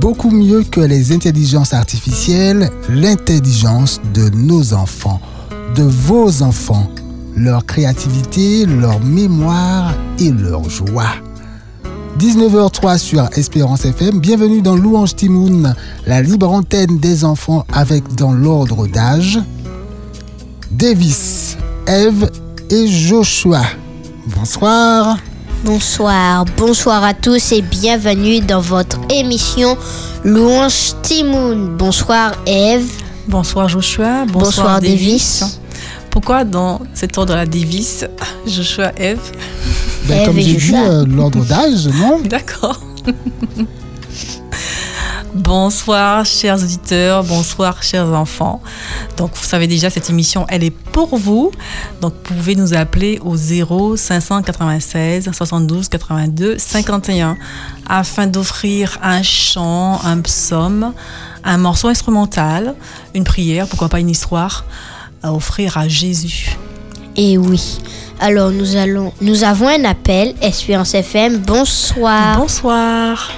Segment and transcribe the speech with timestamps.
[0.00, 5.20] beaucoup mieux que les intelligences artificielles, l'intelligence de nos enfants,
[5.76, 6.90] de vos enfants,
[7.36, 11.12] leur créativité, leur mémoire et leur joie.
[12.18, 14.20] 19h03 sur Espérance FM.
[14.20, 15.74] Bienvenue dans Louange Timoun,
[16.06, 19.38] la libre antenne des enfants avec dans l'ordre d'âge
[20.70, 22.30] Davis, Eve
[22.70, 23.62] et Joshua.
[24.34, 25.18] Bonsoir.
[25.62, 29.76] Bonsoir, bonsoir à tous et bienvenue dans votre émission
[30.24, 31.76] Louange Timoun.
[31.76, 32.90] Bonsoir Eve.
[33.28, 34.24] Bonsoir Joshua.
[34.24, 35.60] Bonsoir, Davis.
[36.08, 38.06] Pourquoi dans cet ordre-là Davis,
[38.46, 39.20] Joshua, Eve
[40.08, 42.20] ben, Comme j'ai vu euh, l'ordre d'âge, non?
[42.24, 42.80] D'accord.
[45.34, 48.60] Bonsoir chers auditeurs, bonsoir chers enfants.
[49.16, 51.52] Donc vous savez déjà cette émission elle est pour vous.
[52.00, 57.38] Donc vous pouvez nous appeler au 0 596 72 82 51
[57.88, 60.94] afin d'offrir un chant, un psaume,
[61.44, 62.74] un morceau instrumental,
[63.14, 64.64] une prière, pourquoi pas une histoire
[65.22, 66.56] à offrir à Jésus.
[67.14, 67.78] Et oui.
[68.18, 71.38] Alors nous allons nous avons un appel Espérance FM.
[71.38, 72.36] Bonsoir.
[72.36, 73.30] Bonsoir.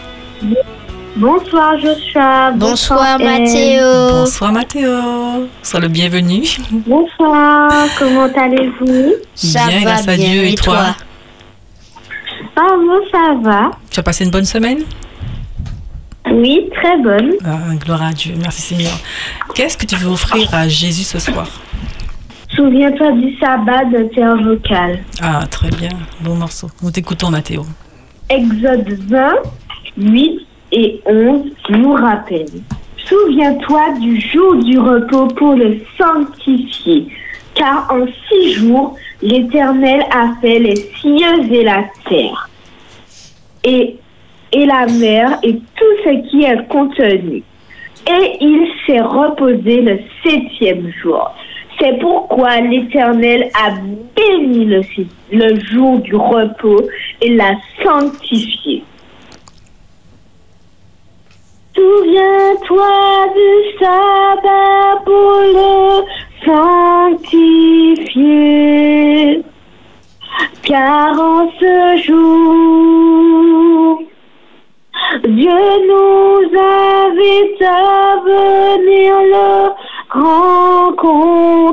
[1.16, 2.52] Bonsoir Joshua.
[2.52, 4.08] Bonsoir, Mathéo.
[4.10, 5.46] Bonsoir Mathéo.
[5.62, 6.42] Sois le bienvenu.
[6.70, 9.12] Bonsoir, comment allez-vous?
[9.34, 10.96] Ça bien, grâce à Dieu et, toi,
[12.56, 13.70] Ah bon, ça va.
[13.90, 14.84] Tu as passé une bonne semaine?
[16.30, 17.32] Oui, très bonne.
[17.44, 18.98] Ah, gloire à Dieu, merci Seigneur.
[19.54, 21.46] Qu'est-ce que tu veux offrir à Jésus ce soir?
[22.56, 25.04] Souviens-toi du sabbat de terre vocale.
[25.20, 25.90] Ah, très bien.
[26.22, 26.68] Bon morceau.
[26.82, 27.66] Nous t'écoutons, Mathéo.
[28.30, 29.34] Exode 20,
[29.98, 32.62] 8 et 11 nous rappellent.
[32.96, 37.06] Souviens-toi du jour du repos pour le sanctifier,
[37.54, 42.48] car en six jours, l'Éternel a fait les cieux et la terre,
[43.64, 43.96] et,
[44.54, 47.42] la mer et tout ce qui est contenu.
[48.08, 51.30] Et il s'est reposé le septième jour.
[51.78, 53.70] C'est pourquoi l'Éternel a
[54.16, 54.82] béni le,
[55.32, 56.82] le jour du repos
[57.20, 58.82] et l'a sanctifié.
[61.74, 66.04] Souviens-toi du sabbat pour le
[66.44, 67.96] sanctifier,
[70.62, 74.02] car en ce jour,
[75.24, 79.70] Dieu nous invite à venir le
[80.10, 81.72] rencontrer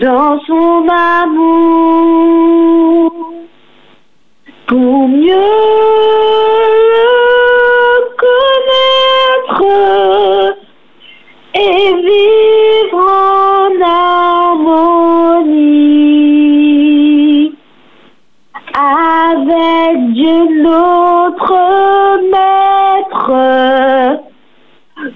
[0.00, 2.14] dans son amour
[4.66, 5.84] pour mieux
[11.54, 13.70] et vivre en
[14.50, 14.84] harmonie
[18.74, 21.54] avec Dieu notre
[22.32, 23.32] maître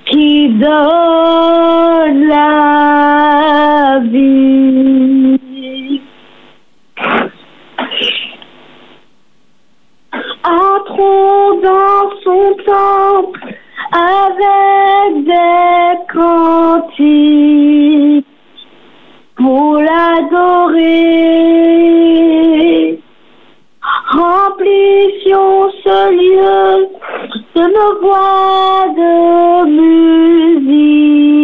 [0.06, 5.27] qui donne la vie.
[11.68, 13.40] Dans son temple
[13.92, 17.46] avec des cantiques
[19.36, 20.98] pour l'adorer.
[24.10, 26.70] Remplissions ce lieu
[27.56, 29.14] de nos voix de
[30.58, 31.36] musique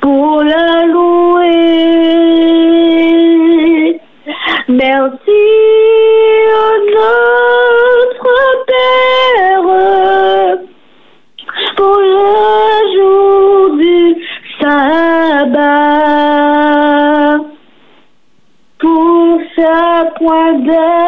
[0.00, 1.68] pour le louer.
[4.68, 5.57] Merci
[20.64, 21.07] ce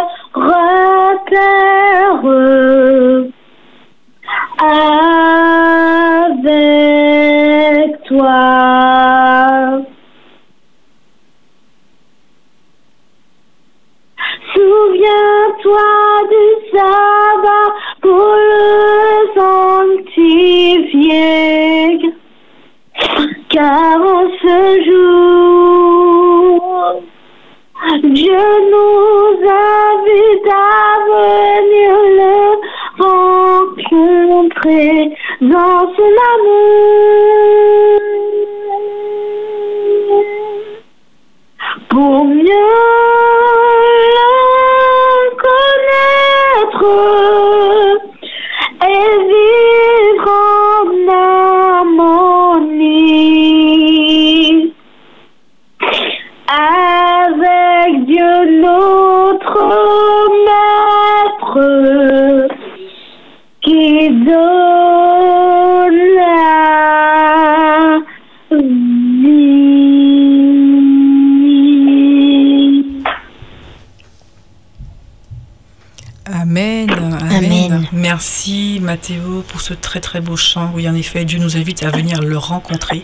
[79.90, 80.70] très très beau chant.
[80.72, 83.02] Oui, en effet, Dieu nous invite à venir le rencontrer.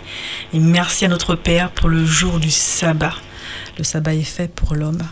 [0.55, 3.15] Et merci à notre Père pour le jour du sabbat.
[3.77, 5.03] Le sabbat est fait pour l'homme.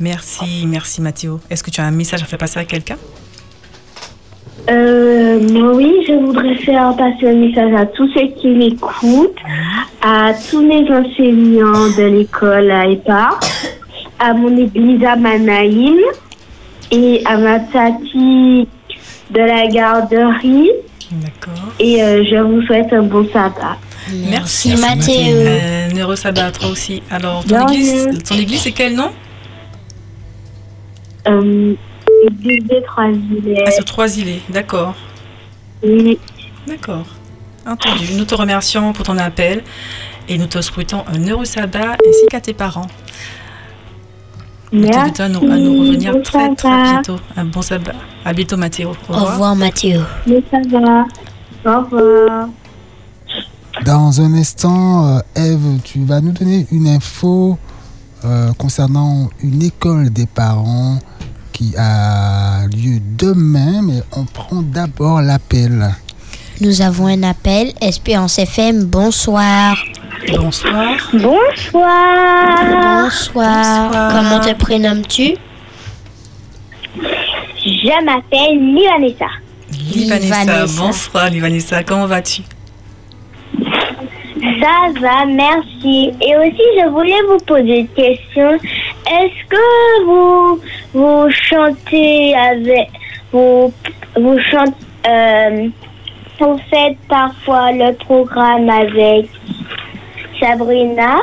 [0.00, 1.40] Merci, merci Mathéo.
[1.48, 2.98] Est-ce que tu as un message à faire passer à quelqu'un?
[4.68, 5.38] Euh,
[5.72, 9.40] oui, je voudrais faire passer un message à tous ceux qui m'écoutent,
[10.02, 13.30] à tous mes enseignants de l'école à EPA,
[14.18, 15.96] à mon église à Manaïm
[16.90, 18.68] et à ma tati
[19.30, 20.70] de la garderie.
[21.10, 21.72] D'accord.
[21.78, 23.76] Et euh, je vous souhaite un bon sabbat.
[24.28, 25.36] Merci, Merci, Mathéo.
[25.36, 27.02] Euh, heureux sabbat à toi aussi.
[27.10, 29.10] Alors, ton église, ton église c'est quel nom?
[31.28, 31.74] Euh,
[32.26, 33.64] église des trois îlets.
[33.66, 34.40] Ah, sur Trois-Îlets.
[34.48, 34.94] D'accord.
[35.82, 36.18] Oui.
[36.66, 37.06] D'accord.
[37.66, 38.14] Entendu.
[38.16, 39.62] Nous te remercions pour ton appel
[40.28, 42.86] et nous te souhaitons un heureux sabbat ainsi qu'à tes parents.
[44.72, 45.12] Nous Merci.
[45.12, 46.90] t'invitons à nous, à nous revenir Bon très très sabbat.
[46.92, 47.16] bientôt.
[47.36, 47.92] Un bon sabbat.
[48.24, 48.92] À bientôt Mathéo.
[49.08, 50.00] Au Au revoir, Mathéo.
[50.50, 51.04] Ça va.
[51.64, 52.48] Au revoir.
[53.84, 57.58] Dans un instant, euh, Eve, tu vas nous donner une info
[58.24, 60.98] euh, concernant une école des parents
[61.52, 65.94] qui a lieu demain, mais on prend d'abord l'appel.
[66.60, 67.72] Nous avons un appel.
[67.82, 69.76] Espérance FM, bonsoir.
[70.28, 70.96] Bonsoir.
[71.12, 72.64] Bonsoir.
[72.64, 73.90] Bonsoir.
[73.90, 74.12] Bonsoir.
[74.12, 75.34] Comment te prénommes-tu?
[77.64, 79.26] Je m'appelle Livanessa.
[79.94, 80.40] Livanessa.
[80.44, 80.82] Livanessa.
[80.82, 81.82] Bonsoir Livanessa.
[81.82, 82.42] Comment vas-tu?
[83.60, 86.12] Ça va, merci.
[86.22, 88.52] Et aussi, je voulais vous poser une question.
[89.06, 90.60] Est-ce que vous,
[90.94, 92.88] vous chantez avec...
[93.32, 93.72] Vous,
[94.16, 94.72] vous chantez...
[95.06, 95.68] euh,
[96.40, 99.28] vous faites parfois le programme avec
[100.40, 101.16] Sabrina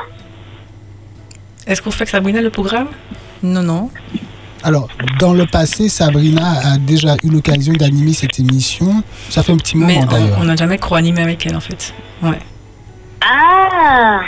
[1.68, 2.88] Est-ce qu'on fait que Sabrina le programme?
[3.42, 3.90] Non, non.
[4.64, 4.88] Alors,
[5.20, 9.04] dans le passé, Sabrina a déjà eu l'occasion d'animer cette émission.
[9.30, 10.38] Ça fait un petit moment on- d'ailleurs.
[10.40, 11.94] on n'a jamais co-animé avec elle en fait.
[12.22, 12.40] Ouais.
[13.22, 14.22] Ah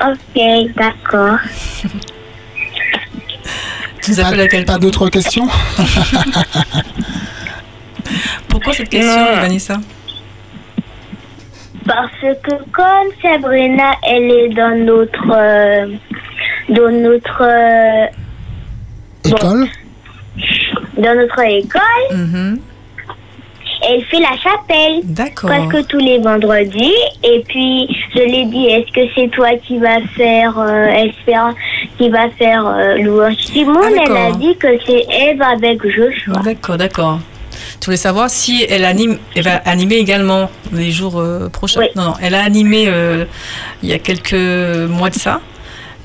[0.00, 0.42] Ok,
[0.76, 1.38] d'accord.
[4.02, 5.48] Tu nous appelles à Pas, quel pas d'autres questions?
[8.58, 9.24] Pourquoi cette question.
[9.40, 9.76] Vanessa
[11.86, 15.32] Parce que comme Sabrina, elle est dans notre...
[15.32, 15.86] euh,
[16.68, 17.42] dans notre...
[17.42, 18.06] euh,
[19.24, 19.66] École
[20.96, 21.80] dans notre école,
[22.12, 22.58] Mhm.
[23.88, 25.48] elle fait la chapelle D'accord.
[25.50, 26.92] presque tous les vendredis.
[27.22, 31.54] Et puis, je lui ai dit, est-ce que c'est toi qui vas faire, euh, Espère,
[31.98, 36.40] qui va faire euh, louange Simone, Ah, elle a dit que c'est Eve avec Joshua.
[36.44, 37.18] D'accord, d'accord.
[37.80, 41.80] Tu voulais savoir si elle anime, elle va animer également les jours euh, prochains.
[41.80, 41.86] Oui.
[41.96, 43.24] Non, non, elle a animé euh,
[43.82, 45.40] il y a quelques mois de ça,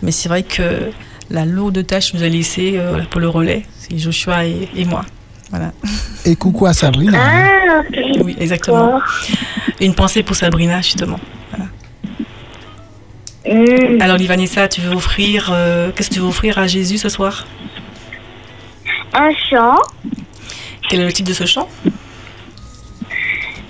[0.01, 0.91] mais c'est vrai que
[1.29, 5.03] la lourde tâche nous a laissé euh, pour le relais, c'est Joshua et, et moi.
[5.49, 5.71] Voilà.
[6.25, 7.19] Et coucou à Sabrina.
[7.21, 7.81] Ah.
[8.23, 9.01] Oui, exactement.
[9.81, 11.19] Une pensée pour Sabrina justement.
[13.45, 14.01] Hmm.
[14.01, 17.45] Alors, Livanessa, tu veux offrir, euh, qu'est-ce que tu veux offrir à Jésus ce soir?
[19.13, 19.75] Un chant,
[20.89, 21.67] Quel est le titre de ce chant?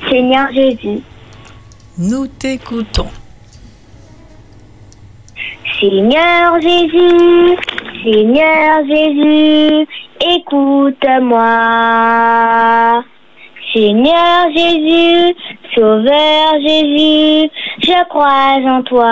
[0.10, 1.02] Seigneur Jésus.
[1.98, 3.10] Nous t'écoutons.
[5.80, 7.58] Seigneur Jésus,
[8.04, 9.88] Seigneur Jésus,
[10.22, 11.44] écoute-moi.
[13.74, 15.36] Seigneur Jésus,
[15.74, 17.50] Sauveur Jésus,
[17.80, 19.10] je crois en toi.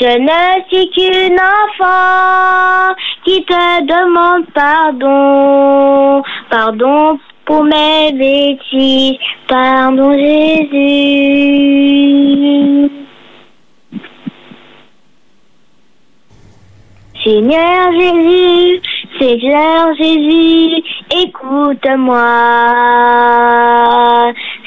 [0.00, 11.44] Je ne suis qu'une enfant qui te demande pardon, pardon pour mes bêtises, pardon Jésus.
[17.22, 18.80] Seigneur Jésus,
[19.18, 20.82] Seigneur Jésus,
[21.22, 22.18] écoute-moi.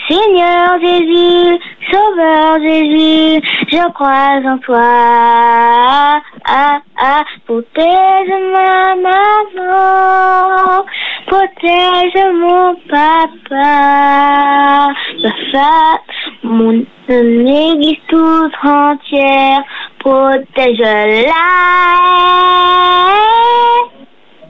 [0.09, 1.59] Seigneur Jésus,
[1.91, 6.21] Sauveur Jésus, je crois en toi.
[6.45, 10.85] Ah, ah, protège ma maman,
[11.27, 15.99] protège mon papa, ma femme,
[16.43, 19.61] mon église toute entière,
[19.99, 21.33] protège-la.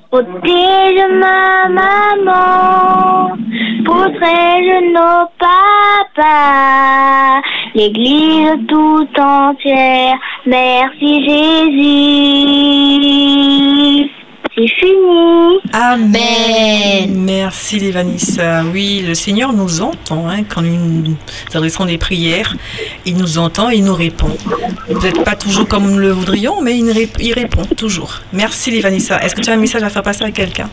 [0.09, 3.35] Protège ma maman,
[3.83, 7.41] protège nos papas,
[7.75, 10.15] l'église tout entière.
[10.45, 12.47] Merci Jésus.
[14.57, 15.59] C'est fini.
[15.73, 17.23] Amen.
[17.25, 18.63] Merci les Vanessa.
[18.73, 21.15] Oui, le Seigneur nous entend hein, quand nous
[21.53, 22.55] adressons des prières.
[23.05, 24.31] Il nous entend et il nous répond.
[24.87, 28.15] Peut-être pas toujours comme nous le voudrions, mais il, ré- il répond toujours.
[28.33, 29.19] Merci les Vanessa.
[29.21, 30.69] Est-ce que tu as un message à faire passer à quelqu'un?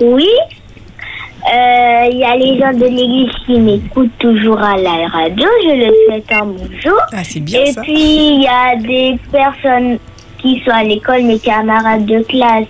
[0.00, 0.28] Oui.
[1.52, 5.48] Euh, Il y a les gens de l'église qui m'écoutent toujours à la radio.
[5.64, 7.00] Je le souhaite un bonjour.
[7.12, 7.80] Ah, c'est bien Et ça.
[7.82, 7.94] puis,
[8.36, 9.98] il y a des personnes
[10.42, 12.66] qui sont à l'école, mes camarades de classe,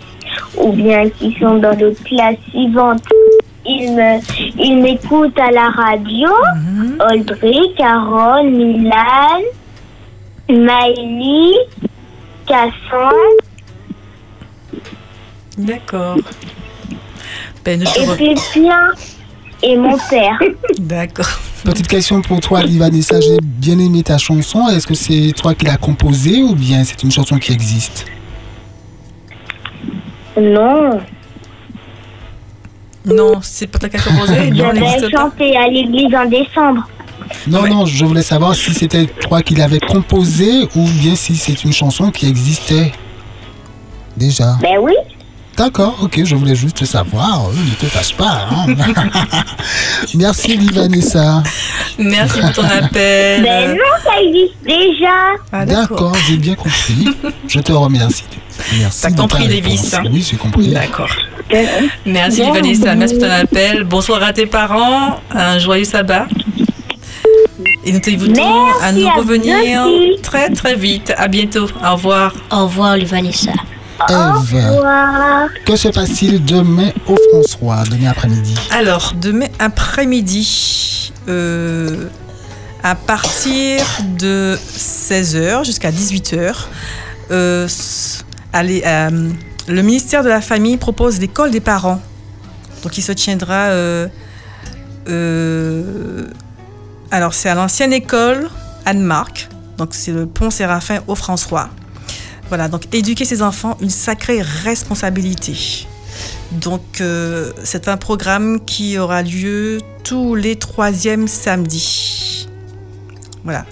[0.56, 3.02] ou bien qui sont dans d'autres classes suivantes.
[3.64, 6.28] Ils m'écoutent à la radio.
[7.12, 9.40] Audrey, Carole, Milan,
[10.48, 11.54] Maëlie,
[12.46, 13.40] Cassandre,
[15.58, 16.16] D'accord.
[17.64, 18.90] Ben, et re- puis plein.
[19.62, 20.38] Et mon père.
[20.78, 21.26] D'accord.
[21.64, 23.20] Petite question pour toi, Vanessa.
[23.20, 24.68] J'ai bien aimé ta chanson.
[24.68, 28.06] Est-ce que c'est toi qui l'as composée ou bien c'est une chanson qui existe?
[30.40, 30.98] Non,
[33.04, 34.34] Non, c'est pas toi qui as composé.
[34.48, 35.20] je Non, elle vais n'existe pas.
[35.22, 36.88] chanter à l'église en décembre.
[37.46, 37.70] Non, Ouais.
[37.70, 41.72] non, je voulais savoir si c'était toi qui l'avais composée ou bien si c'est une
[41.72, 42.92] chanson qui existait
[44.16, 44.56] déjà.
[44.60, 44.94] Ben oui.
[45.56, 47.46] D'accord, ok, je voulais juste savoir.
[47.48, 48.48] euh, Ne te fâche pas.
[48.50, 48.66] hein.
[50.14, 51.42] Merci, Vanessa.
[51.98, 53.42] Merci pour ton appel.
[53.42, 55.14] Ben non, ça existe déjà.
[55.52, 56.14] Ah, d'accord.
[56.28, 57.08] J'ai bien compris.
[57.48, 58.24] Je te remercie.
[58.78, 59.02] Merci.
[59.02, 59.62] T'as compris, réponse.
[59.82, 60.68] Lévis, hein Oui, j'ai compris.
[60.68, 61.10] D'accord.
[62.06, 63.84] Merci Vanessa, merci pour ton appel.
[63.84, 66.26] Bonsoir à tes parents, un joyeux sabbat.
[67.84, 69.84] Et nous t'invitons à nous à revenir
[70.22, 71.12] très très vite.
[71.16, 71.66] À bientôt.
[71.84, 72.32] Au revoir.
[72.50, 73.52] Au revoir, les Vanessa.
[74.08, 74.80] Eve,
[75.64, 82.08] que se passe-t-il demain au François, demain après-midi Alors, demain après-midi, euh,
[82.82, 83.84] à partir
[84.18, 86.54] de 16h jusqu'à 18h,
[87.30, 87.68] euh,
[88.52, 89.30] allez, euh,
[89.68, 92.00] le ministère de la Famille propose l'école des parents.
[92.82, 93.68] Donc, il se tiendra.
[93.70, 94.08] euh,
[95.08, 96.24] euh,
[97.10, 98.48] alors, c'est à l'ancienne école
[98.86, 99.48] Anne-Marc.
[99.78, 101.68] Donc, c'est le pont Séraphin au François.
[102.52, 105.86] Voilà, donc éduquer ses enfants, une sacrée responsabilité.
[106.50, 112.46] Donc, euh, c'est un programme qui aura lieu tous les troisièmes samedis.
[113.42, 113.64] Voilà.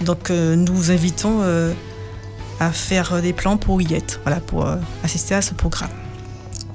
[0.00, 1.74] Donc, euh, nous vous invitons euh,
[2.58, 5.90] à faire des plans pour y être, voilà, pour euh, assister à ce programme.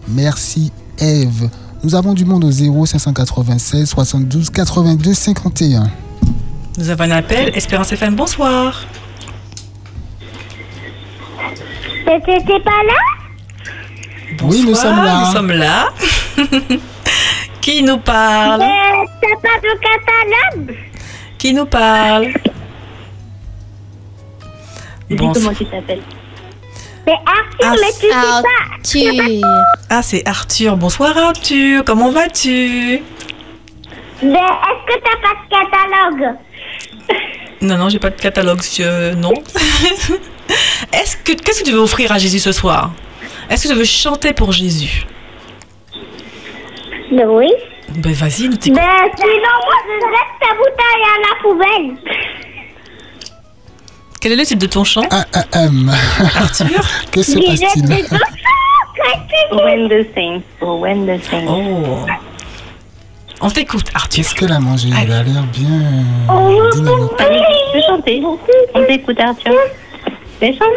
[0.09, 1.49] Merci, Eve.
[1.83, 5.89] Nous avons du monde au 0 596 72 82 51.
[6.77, 7.49] Nous avons un appel.
[7.55, 8.85] Espérance FM, bonsoir.
[12.19, 12.99] T'étais pas là?
[14.43, 15.19] Oui, nous sommes là.
[15.25, 15.89] Nous sommes là.
[17.61, 18.61] Qui nous parle?
[18.63, 20.77] Euh, T'as pas de catalogue?
[21.37, 22.27] Qui nous parle?
[25.09, 25.53] Bonsoir.
[25.57, 26.01] tu t'appelles
[27.05, 28.41] Mais Arthur, Ah, mais tu sais pas.
[28.73, 29.43] Arthur.
[29.89, 30.77] Ah, c'est Arthur.
[30.77, 33.01] Bonsoir Arthur, comment vas-tu?
[34.23, 36.35] Mais est-ce que t'as pas de catalogue?
[37.61, 39.33] Non, non, j'ai pas de catalogue, je- non.
[40.93, 42.91] Est-ce que qu'est-ce que tu veux offrir à Jésus ce soir?
[43.49, 45.05] Est-ce que tu veux chanter pour Jésus?
[47.11, 47.51] Ben oui.
[47.97, 48.81] Ben vas-y, nous t'écoutons.
[48.81, 51.97] Ben sinon, moi, je jette ta bouteille à la poubelle.
[54.21, 55.01] Quel est le titre de ton chant?
[55.09, 55.91] Ah, ah, hum.
[56.35, 56.67] Arthur?
[57.11, 58.05] Que se Je passe-t-il?
[59.51, 60.43] When the Saints.
[60.61, 61.47] Oh, when the Saints.
[61.49, 62.05] Oh.
[63.41, 64.17] On t'écoute, Arthur.
[64.17, 65.81] Qu'est-ce qu'elle a mangé Elle a l'air bien
[66.31, 67.11] Oh, dynamique.
[67.19, 67.41] Allez,
[67.71, 68.21] tu veux chanter
[68.75, 69.53] On t'écoute, Arthur.
[70.41, 70.67] Ben, chante.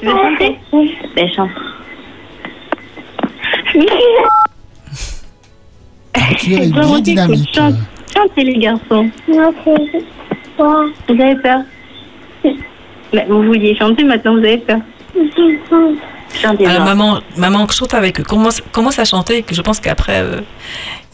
[0.00, 0.58] Tu veux chanter
[1.14, 1.50] Ben, chante.
[6.14, 7.48] Arthur est bien dynamique.
[7.54, 7.74] Chante.
[8.14, 9.10] Chantez, les garçons.
[9.28, 10.02] Non, c'est
[10.58, 11.60] Vous avez peur
[13.12, 14.78] Ben, Vous vouliez chanter, maintenant vous avez peur.
[16.42, 16.96] Chantez, Alors genre.
[16.96, 18.22] maman, maman chante avec eux.
[18.22, 20.40] Commence, commence à chanter que je pense qu'après euh,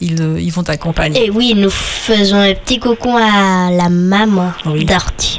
[0.00, 1.26] ils, euh, ils vont t'accompagner.
[1.26, 4.84] Et oui, nous faisons un petit coucou à la maman Oui.
[4.84, 5.38] d'Arthur.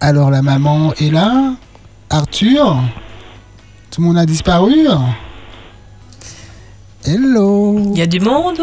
[0.00, 1.54] Alors la maman est là.
[2.10, 2.76] Arthur
[3.90, 4.86] Tout le monde a disparu.
[7.04, 7.78] Hello.
[7.92, 8.60] Il y a du monde,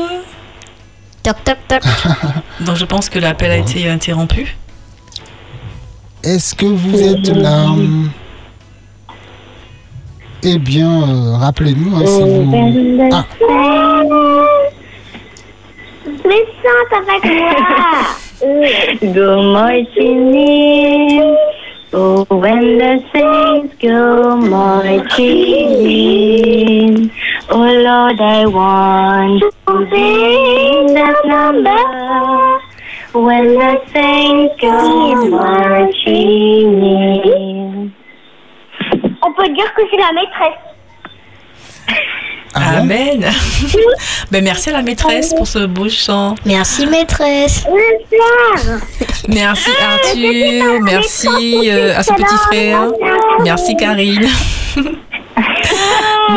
[1.24, 1.84] Toc, toc, toc.
[2.62, 4.56] donc je pense que l'appel a été interrompu.
[6.24, 7.68] Est-ce que vous êtes là?
[10.44, 13.10] Eh bien, euh, rappelez-nous hein, si vous...
[13.12, 13.26] Ah,
[16.28, 17.52] Mais chante avec moi.
[18.42, 21.38] Go marching in.
[21.94, 27.12] Oh, when the saints go marching in.
[27.50, 32.02] Oh, Lord, I want to be in that number.
[33.14, 37.92] when the saints go marching in.
[39.22, 40.71] On peut dire que c'est la maîtresse.
[42.54, 43.26] Ah Amen.
[44.32, 46.36] ben, merci à la maîtresse pour ce beau chant.
[46.46, 47.64] Merci maîtresse.
[47.64, 48.82] Bonsoir.
[49.28, 50.82] Merci Arthur.
[50.82, 52.92] Merci euh, à son petit frère.
[53.44, 54.28] Merci Karine.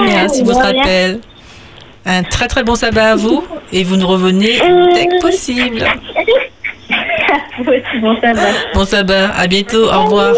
[0.05, 1.21] Merci pour votre appel.
[2.07, 3.43] Un très très bon sabbat à vous
[3.73, 4.61] et vous nous revenez
[4.95, 5.85] dès que possible.
[8.01, 8.33] Bon, va.
[8.75, 10.35] Bon sabbat, à bientôt, au revoir.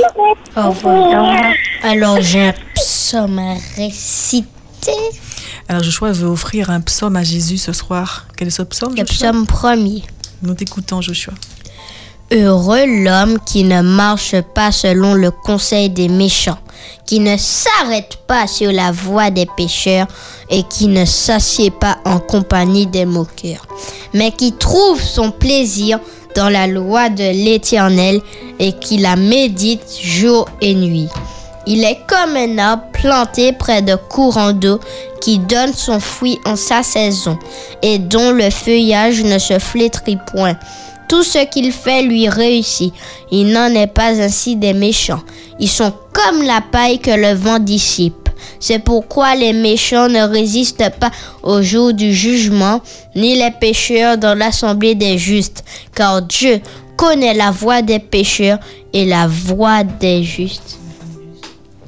[0.57, 1.43] Au revoir.
[1.83, 4.47] Alors j'ai un psaume à réciter.
[5.69, 8.27] Alors Joshua veut offrir un psaume à Jésus ce soir.
[8.37, 10.03] Quel est ce psaume Le Joshua psaume premier.
[10.43, 11.35] Nous t'écoutons Joshua.
[12.33, 16.59] Heureux l'homme qui ne marche pas selon le conseil des méchants,
[17.07, 20.09] qui ne s'arrête pas sur la voie des pécheurs
[20.51, 23.65] et qui ne s'assied pas en compagnie des moqueurs,
[24.13, 26.01] mais qui trouve son plaisir
[26.35, 28.21] dans la loi de l'Éternel
[28.59, 31.09] et qui la médite jour et nuit.
[31.69, 34.79] Il est comme un arbre planté près de courants d'eau
[35.21, 37.37] qui donne son fruit en sa saison
[37.83, 40.57] et dont le feuillage ne se flétrit point.
[41.09, 42.93] Tout ce qu'il fait lui réussit.
[43.33, 45.23] Il n'en est pas ainsi des méchants.
[45.59, 48.29] Ils sont comme la paille que le vent dissipe.
[48.61, 51.11] C'est pourquoi les méchants ne résistent pas
[51.43, 52.81] au jour du jugement,
[53.15, 56.61] ni les pécheurs dans l'assemblée des justes, car Dieu
[56.97, 58.59] connaît la voie des pécheurs
[58.93, 60.79] et la voie des justes.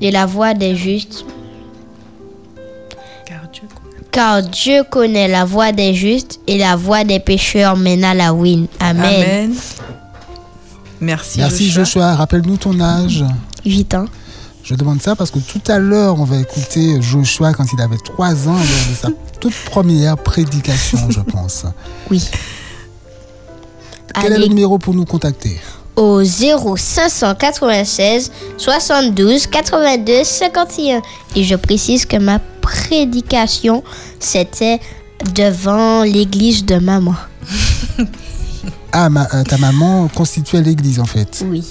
[0.00, 1.24] Et la voie des justes
[3.26, 3.62] Car Dieu
[4.10, 8.30] car Dieu connaît la voie des justes et la voie des pécheurs mène à la
[8.30, 8.66] ruine.
[8.80, 9.04] Amen.
[9.04, 9.54] Amen.
[11.00, 11.84] Merci, Merci Joshua.
[11.84, 12.14] Joshua.
[12.16, 13.24] Rappelle-nous ton âge.
[13.64, 14.06] 8 ans.
[14.64, 17.96] Je demande ça parce que tout à l'heure, on va écouter Joshua quand il avait
[17.96, 19.08] 3 ans, lors de sa
[19.40, 21.64] toute première prédication, je pense.
[22.10, 22.28] Oui.
[24.20, 25.58] Quel est le numéro pour nous contacter?
[25.98, 31.02] Au 0596 72 82 51.
[31.36, 33.82] Et je précise que ma prédication,
[34.20, 34.80] c'était
[35.34, 37.14] devant l'église de maman.
[38.90, 41.44] Ah, ma- euh, ta maman constituait l'église en fait.
[41.46, 41.62] Oui.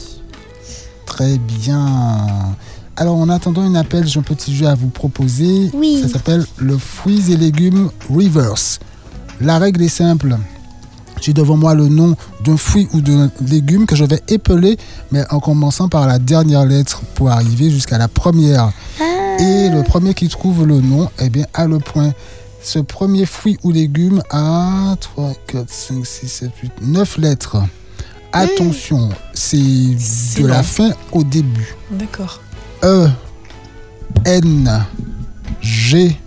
[1.08, 2.28] Très bien.
[2.96, 5.72] Alors, en attendant un appel, j'ai un petit jeu à vous proposer.
[5.74, 6.00] Oui.
[6.04, 8.78] Ça s'appelle le fruits et légumes reverse.
[9.42, 10.38] La règle est simple.
[11.22, 14.78] J'ai devant moi le nom d'un fruit ou d'un légume que je vais épeler,
[15.12, 18.72] mais en commençant par la dernière lettre pour arriver jusqu'à la première.
[19.40, 22.14] Et le premier qui trouve le nom, eh bien, a le point.
[22.62, 27.58] Ce premier fruit ou légume a 3, 4, 5, 6, 7, 8, 9 lettres.
[28.34, 29.58] Attention, c'est
[30.00, 31.76] C'est de la fin au début.
[31.92, 32.42] D'accord.
[32.84, 33.08] E
[34.26, 34.86] N
[35.62, 36.18] G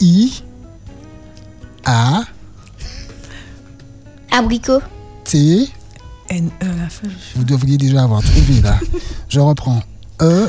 [0.00, 0.42] I
[1.84, 2.22] A
[4.30, 4.80] Abricot.
[5.24, 5.68] T
[6.28, 7.08] N E à la fin.
[7.36, 8.78] vous devriez déjà avoir trouvé là.
[9.28, 9.82] Je reprends
[10.20, 10.48] E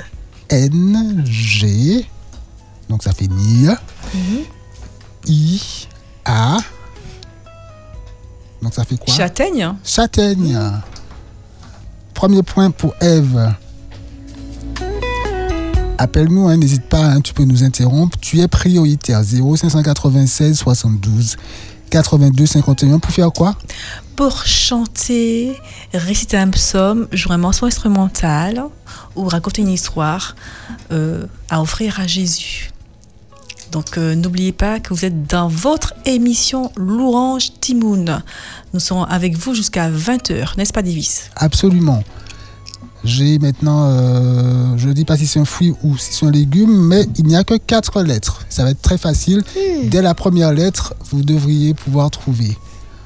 [0.49, 2.05] N G
[2.89, 3.67] donc ça fait ni
[5.27, 5.87] I
[6.25, 6.57] A
[8.61, 9.13] donc ça fait quoi?
[9.13, 9.73] Châtaigne.
[9.83, 10.59] Châtaigne.
[12.13, 13.53] Premier point pour Eve.
[15.99, 18.17] Appelle-nous, hein, n'hésite pas, hein, tu peux nous interrompre.
[18.19, 19.21] Tu es prioritaire.
[19.23, 21.37] 0596 72
[21.89, 23.56] 82 51 pour faire quoi?
[24.15, 25.56] Pour chanter,
[25.93, 28.63] réciter un psaume, jouer un morceau instrumental
[29.15, 30.36] ou raconter une histoire
[30.91, 32.71] euh, à offrir à Jésus.
[33.71, 38.23] Donc euh, n'oubliez pas que vous êtes dans votre émission Louange Timoun.
[38.73, 41.30] Nous serons avec vous jusqu'à 20h, n'est-ce pas Davis?
[41.36, 42.04] Absolument.
[43.08, 46.32] J'ai maintenant, euh, je ne dis pas si c'est un fruit ou si c'est un
[46.32, 48.46] légume, mais il n'y a que quatre lettres.
[48.50, 49.46] Ça va être très facile.
[49.86, 52.58] Dès la première lettre, vous devriez pouvoir trouver.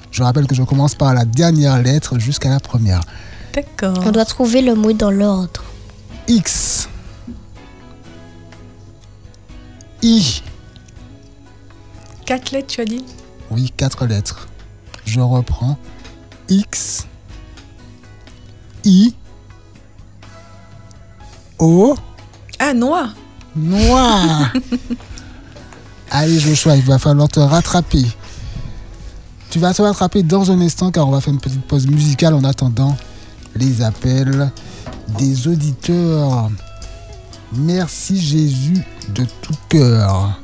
[0.09, 3.01] Je rappelle que je commence par la dernière lettre jusqu'à la première.
[3.53, 3.93] D'accord.
[4.03, 5.63] On doit trouver le mot dans l'ordre.
[6.27, 6.89] X.
[10.01, 10.41] I.
[12.25, 13.05] Quatre lettres, tu as dit
[13.51, 14.47] Oui, quatre lettres.
[15.05, 15.77] Je reprends.
[16.49, 17.05] X.
[18.83, 19.13] I.
[21.61, 21.95] O.
[22.57, 23.09] Ah, noix
[23.55, 24.51] Noir.
[26.09, 28.05] Allez, Joshua, il va falloir te rattraper.
[29.51, 32.33] Tu vas te rattraper dans un instant car on va faire une petite pause musicale
[32.33, 32.97] en attendant
[33.55, 34.51] les appels
[35.19, 36.49] des auditeurs.
[37.53, 40.39] Merci Jésus de tout cœur.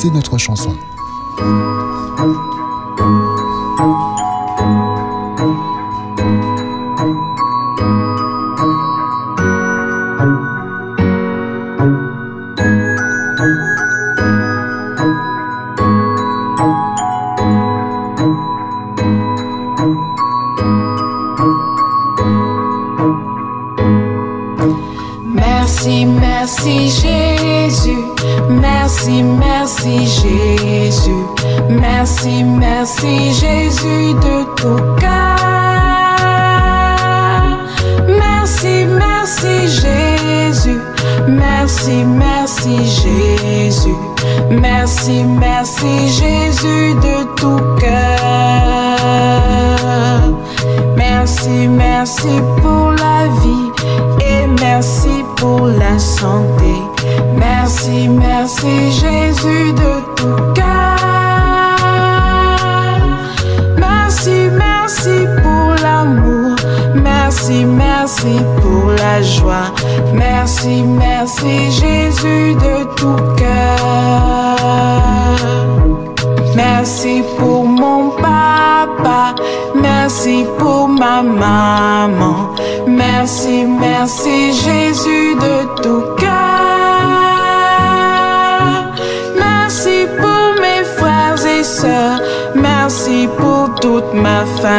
[0.00, 0.74] C'est notre chanson.
[30.22, 31.10] Jésus.
[31.68, 32.79] Merci, merci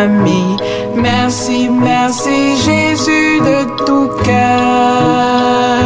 [0.08, 5.80] Merci, merci Jésus de tout cœur.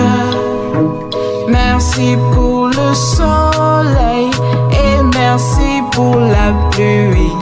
[1.49, 4.29] Merci pour le soleil
[4.71, 7.33] et merci pour la pluie.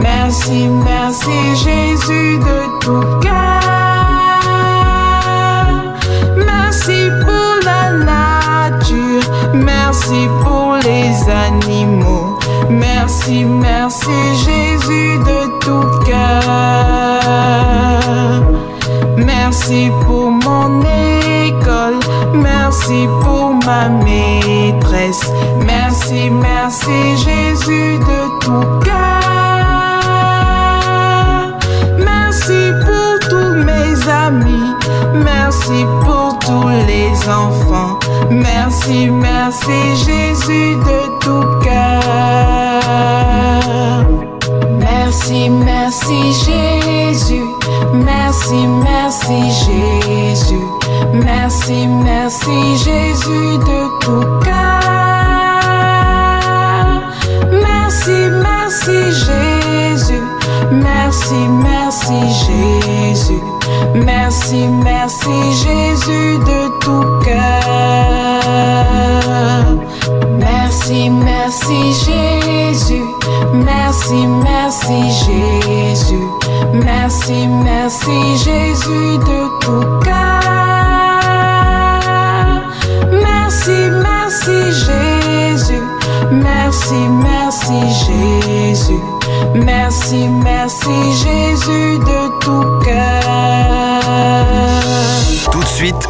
[0.00, 3.13] Merci, merci Jésus de tout cœur.
[19.56, 22.00] Merci pour mon école.
[22.34, 25.30] Merci pour ma maîtresse.
[25.64, 29.22] Merci, merci Jésus de tout cœur.
[31.96, 33.94] Merci pour tous mes
[34.26, 34.74] amis.
[35.14, 38.00] Merci pour tous les enfants.
[38.32, 42.02] Merci, merci Jésus de tout cœur.
[44.80, 47.46] Merci, merci Jésus.
[47.92, 50.60] Merci, merci Jésus.
[51.12, 54.80] Merci, merci Jésus de tout cœur.
[57.50, 60.22] Merci, merci Jésus.
[60.70, 63.42] Merci, merci Jésus.
[63.94, 67.64] Merci, merci Jésus de tout cœur.
[70.38, 73.04] Merci, merci Jésus.
[73.54, 76.43] Merci, merci Jésus.
[76.82, 80.40] Merci, merci Jésus de tout cœur.
[83.12, 85.82] Merci, merci Jésus.
[86.32, 89.00] Merci, merci Jésus.
[89.54, 93.22] Merci, merci Jésus de tout cœur.
[95.52, 96.08] Tout de suite,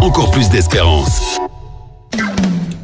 [0.00, 1.40] encore plus d'espérance.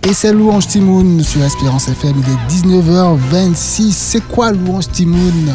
[0.02, 2.14] Et c'est Louange Timoun sur Espérance FM.
[2.16, 3.92] Il est 19h26.
[3.92, 5.52] C'est quoi Louange Timoun?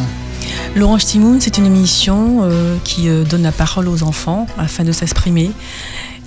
[0.76, 4.92] L'Orange Timoun, c'est une émission euh, qui euh, donne la parole aux enfants afin de
[4.92, 5.52] s'exprimer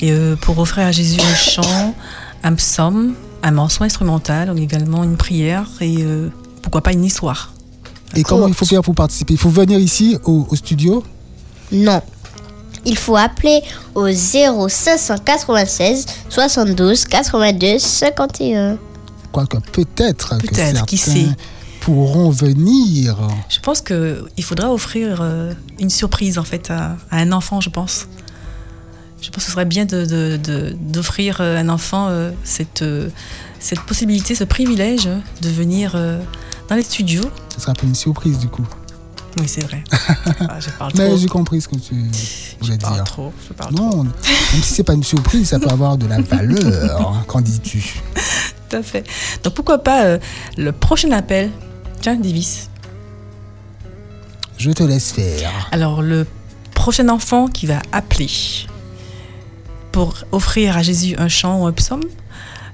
[0.01, 1.95] et euh, pour offrir à Jésus un chant,
[2.43, 6.31] un psaume, un morceau instrumental, également une prière et euh,
[6.63, 7.53] pourquoi pas une histoire.
[8.17, 9.35] Et comment il faut faire pour participer?
[9.35, 11.05] Il faut venir ici au, au studio?
[11.71, 12.01] Non.
[12.87, 13.61] Il faut appeler
[13.95, 18.79] au 0596 72 82 51.
[19.31, 21.37] Quoique peut-être que Peut-être, qui certains sait?
[21.81, 23.17] Pourront venir.
[23.49, 27.71] Je pense qu'il faudra offrir euh, une surprise en fait à, à un enfant, je
[27.71, 28.07] pense.
[29.21, 32.31] Je pense que ce serait bien de- de- de- d'offrir euh, à un enfant euh,
[32.45, 32.85] cette,
[33.59, 35.09] cette possibilité, ce privilège
[35.43, 35.95] de venir
[36.69, 37.25] dans les studios.
[37.55, 38.67] Ce sera un peu une surprise du coup.
[39.41, 39.83] Oui, c'est vrai.
[40.49, 41.17] Ah, je parle Mais trop.
[41.19, 41.95] j'ai compris ce que tu
[42.61, 43.05] Je voulais parle dire.
[43.05, 43.33] trop.
[43.49, 43.85] Je parle trop.
[43.97, 44.13] Non, même
[44.63, 47.25] si c'est pas une surprise, ça peut avoir de la valeur.
[47.27, 48.01] Qu'en dis-tu?
[48.71, 49.05] Tout à fait.
[49.43, 50.19] Donc pourquoi pas euh,
[50.57, 51.51] le prochain appel?
[52.01, 52.69] Tiens, Divis.
[54.57, 55.69] Je te laisse faire.
[55.73, 56.27] Alors, le
[56.75, 58.29] prochain enfant qui va appeler
[59.93, 62.05] pour offrir à Jésus un chant ou un psaume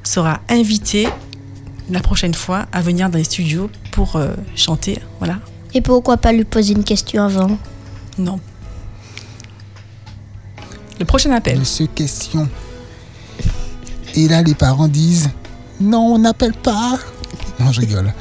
[0.02, 1.08] sera invité
[1.90, 4.98] la prochaine fois à venir dans les studios pour euh, chanter.
[5.18, 5.38] Voilà.
[5.74, 7.58] Et pourquoi pas lui poser une question avant?
[8.18, 8.40] Non.
[10.98, 11.58] Le prochain appel.
[11.58, 12.48] Monsieur Question.
[14.14, 15.30] Et là, les parents disent
[15.80, 16.98] Non, on n'appelle pas.
[17.58, 18.12] Non, je rigole.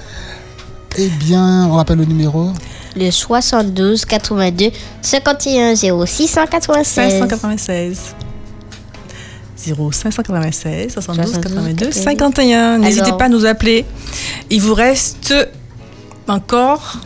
[0.97, 2.51] Eh bien, on rappelle le numéro
[2.95, 7.13] Le 72 82 51 0696.
[7.19, 8.15] 596.
[9.57, 12.77] 0596 72 72, 82 51.
[12.79, 13.85] N'hésitez pas à nous appeler.
[14.49, 15.33] Il vous reste
[16.27, 16.97] encore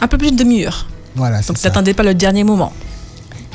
[0.00, 0.86] un peu plus de demi-heure.
[1.16, 2.72] Voilà, Donc n'attendez pas le dernier moment.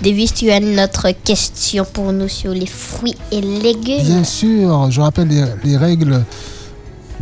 [0.03, 4.01] Davis, tu as notre question pour nous sur les fruits et légumes.
[4.03, 6.23] Bien sûr, je rappelle les, les règles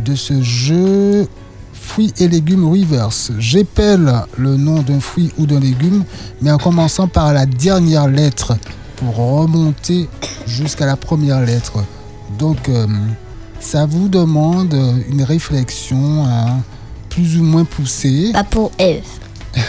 [0.04, 1.28] de ce jeu.
[1.72, 3.32] Fruits et légumes reverse.
[3.38, 6.04] J'épelle le nom d'un fruit ou d'un légume,
[6.40, 8.56] mais en commençant par la dernière lettre
[8.96, 10.08] pour remonter
[10.46, 11.84] jusqu'à la première lettre.
[12.38, 12.86] Donc, euh,
[13.58, 14.74] ça vous demande
[15.08, 16.60] une réflexion hein,
[17.08, 18.30] plus ou moins poussée.
[18.32, 19.02] Pas pour Eve,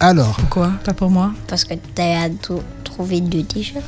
[0.00, 0.72] Alors, Pourquoi?
[0.84, 1.32] Pas pour moi?
[1.46, 2.28] Parce que tu as
[2.84, 3.80] trouvé deux déjà.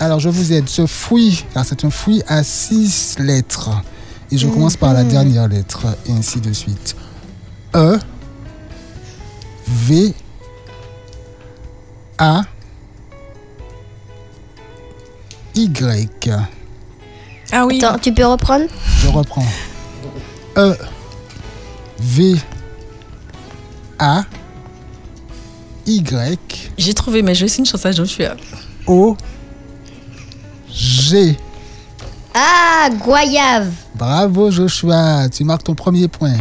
[0.00, 0.68] Alors, je vous aide.
[0.68, 3.70] Ce fruit, c'est un fruit à six lettres.
[4.30, 6.94] Et je commence par la dernière lettre, et ainsi de suite.
[7.74, 7.98] E,
[9.66, 10.14] V,
[12.18, 12.42] A,
[15.54, 16.30] Y.
[17.52, 17.82] Ah oui.
[17.82, 18.66] Attends, tu peux reprendre?
[19.02, 19.46] Je reprends.
[20.56, 20.76] E,
[21.98, 22.36] V,
[23.98, 24.24] A,
[25.86, 28.36] Y, J'ai trouvé, mais je sais une chose à Joshua.
[28.86, 29.16] O,
[30.70, 31.36] G.
[32.34, 33.70] Ah, goyave.
[33.94, 36.34] Bravo Joshua, tu marques ton premier point.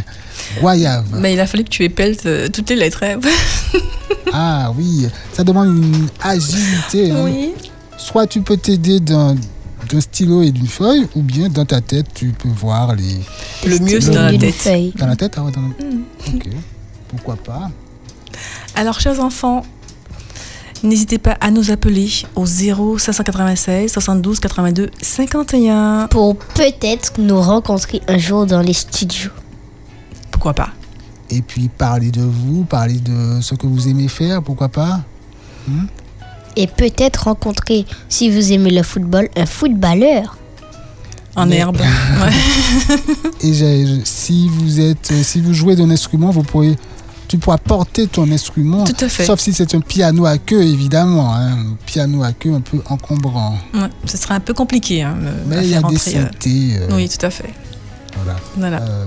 [0.62, 1.06] Goyave.
[1.13, 3.04] Mais il a fallu que tu épelles euh, toutes les lettres.
[3.04, 3.19] hein.
[4.34, 7.12] Ah oui, ça demande une agilité.
[7.12, 7.21] hein.
[7.23, 7.54] Oui.
[7.97, 9.36] Soit tu peux t'aider d'un
[9.89, 13.19] d'un stylo et d'une feuille, ou bien dans ta tête, tu peux voir les...
[13.65, 14.54] Le mieux, c'est dans la Une tête.
[14.54, 14.91] feuille.
[14.97, 16.45] Dans la tête ah ouais, dans la- Ok,
[17.08, 17.71] pourquoi pas?
[18.76, 19.65] Alors, chers enfants,
[20.84, 26.08] n'hésitez pas à nous appeler au 0 596 72 82 51.
[26.10, 29.32] Pour peut-être nous rencontrer un jour dans les studios.
[30.32, 30.70] Pourquoi pas?
[31.30, 35.02] Et puis parler de vous, parler de ce que vous aimez faire, pourquoi pas?
[36.56, 40.38] Et peut-être rencontrer, si vous aimez le football, un footballeur.
[41.36, 41.78] En Mais- herbe.
[42.22, 42.32] Ouais.
[43.48, 46.76] Et si vous êtes, si vous jouez d'un instrument, vous pourrez,
[47.28, 48.84] tu pourras porter ton instrument.
[48.86, 49.26] Tout à fait.
[49.26, 51.34] Sauf si c'est un piano à queue, évidemment.
[51.36, 51.52] hein.
[51.52, 53.58] Un piano à queue un peu encombrant.
[53.74, 55.04] Ouais, Ce sera un peu compliqué.
[55.04, 55.16] Hein,
[55.48, 56.78] Mais il y a des rentrer, euh, synthés.
[56.80, 57.54] euh, Oui, tout à fait.
[58.24, 58.40] Voilà.
[58.56, 58.82] Voilà.
[58.82, 59.06] Euh,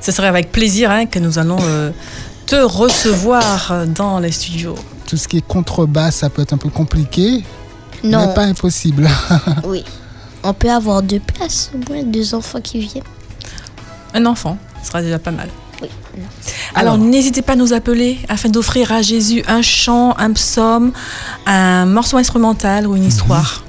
[0.00, 1.90] Ce serait avec plaisir hein, que nous allons euh,
[2.46, 4.74] te recevoir dans les studios.
[5.06, 7.44] tout ce qui est contrebasse, ça peut être un peu compliqué,
[8.04, 9.08] Non, mais pas impossible.
[9.64, 9.84] oui.
[10.42, 13.04] On peut avoir deux places, au moins deux enfants qui viennent.
[14.14, 15.48] Un enfant, ce sera déjà pas mal.
[15.82, 15.88] Oui.
[16.74, 16.98] Alors, Alors.
[17.06, 20.92] n'hésitez pas à nous appeler afin d'offrir à Jésus un chant, un psaume,
[21.46, 23.64] un morceau instrumental ou une histoire.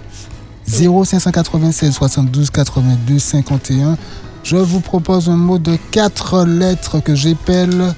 [0.68, 3.98] 0596 72 82 51.
[4.44, 7.94] Je vous propose un mot de quatre lettres que j'épelle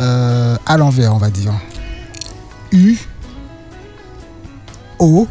[0.00, 1.52] euh, à l'envers, on va dire.
[2.72, 2.96] U,
[4.98, 5.26] O,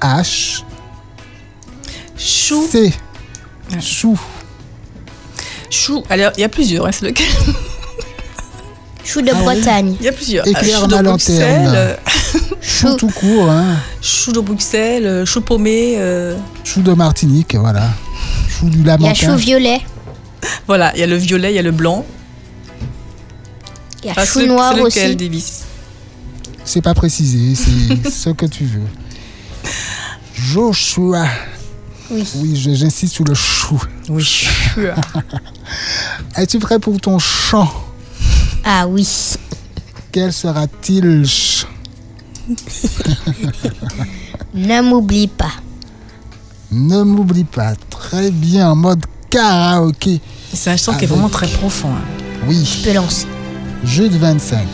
[0.00, 0.62] H,
[2.16, 2.92] Chou, C.
[3.80, 4.18] Chou.
[5.70, 6.02] Chou.
[6.10, 6.86] Alors, il y a plusieurs.
[6.86, 7.26] hein, c'est lequel
[9.04, 9.44] Chou de Ah oui.
[9.44, 9.96] Bretagne.
[9.98, 10.46] Il y a plusieurs.
[10.46, 11.74] Éclaire chou de ma Bruxelles, lanterne.
[11.74, 11.96] euh,
[12.60, 13.76] Chou tout court, hein.
[14.02, 15.94] chou de Bruxelles, euh, chou paumé.
[15.96, 17.88] euh, Chou de Martinique, voilà.
[18.48, 19.14] Chou du Il y a Lamentin.
[19.14, 19.80] chou violet.
[20.66, 22.04] Voilà, il y a le violet, il y a le blanc.
[24.02, 25.16] Il y a Ah, chou c'est- noir c'est lequel, aussi.
[25.16, 25.60] Davis
[26.64, 28.86] C'est pas précisé, c'est ce que tu veux.
[30.34, 31.24] Joshua.
[32.10, 32.24] Oui.
[32.36, 33.80] Oui, je- j'insiste sur le chou.
[34.08, 34.46] Oui.
[36.36, 37.68] Es-tu prêt pour ton chant?
[38.64, 39.06] Ah oui.
[40.12, 41.24] Quel sera-t-il
[44.54, 45.52] Ne m'oublie pas.
[46.72, 47.74] Ne m'oublie pas.
[47.90, 50.20] Très bien, en mode karaoké.
[50.52, 51.90] C'est un chant qui est vraiment très profond.
[51.90, 52.02] hein.
[52.48, 53.26] Oui, Tu peux lancer.
[53.84, 54.66] jeu de 25.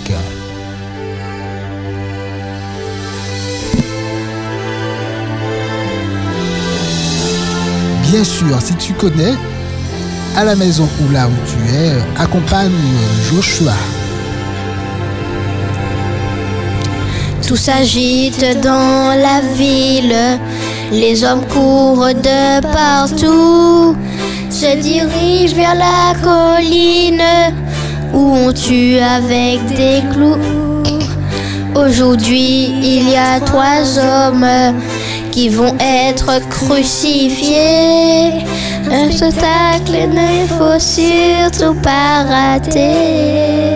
[8.10, 9.34] Bien sûr, si tu connais,
[10.36, 12.70] à la maison ou là où tu es, accompagne
[13.30, 13.72] Joshua.
[17.46, 20.38] Tout s'agite dans la ville,
[20.92, 23.96] les hommes courent de partout,
[24.50, 27.22] se dirigent vers la colline
[28.12, 30.36] où on tue avec des clous.
[31.74, 34.46] Aujourd'hui, il y a trois hommes
[35.30, 38.32] qui vont être crucifiés.
[38.90, 43.74] Un spectacle ne faut surtout pas rater.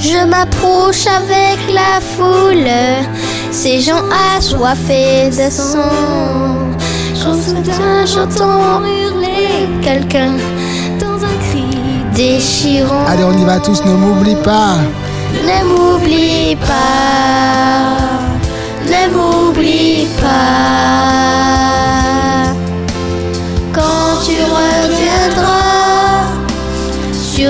[0.00, 2.70] Je m'approche avec la foule,
[3.52, 4.02] ces gens
[4.36, 5.78] assoiffés de sang.
[7.14, 10.32] Soudain, j'entends hurler quelqu'un
[10.98, 11.64] dans un cri
[12.14, 13.04] déchirant.
[13.06, 14.74] Allez, on y va tous, ne m'oublie pas.
[15.44, 17.98] Ne m'oublie pas,
[18.86, 21.79] ne m'oublie pas.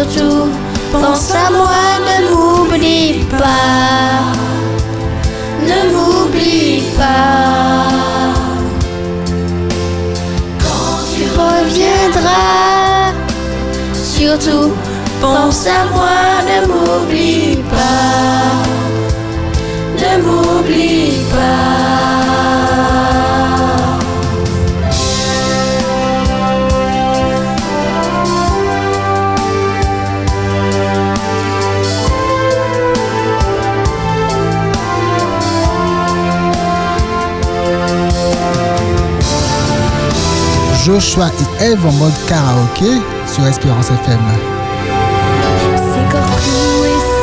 [0.05, 0.49] surtout,
[0.93, 1.69] pense à moi,
[2.07, 4.33] ne m'oublie pas.
[5.63, 7.89] Ne m'oublie pas.
[10.59, 13.13] Quand tu reviendras,
[13.95, 14.73] surtout,
[15.21, 18.57] pense à moi, ne m'oublie pas.
[19.99, 21.90] Ne m'oublie pas.
[40.85, 41.27] Joshua
[41.61, 44.19] et Eve en mode karaoké sur Espérance FM.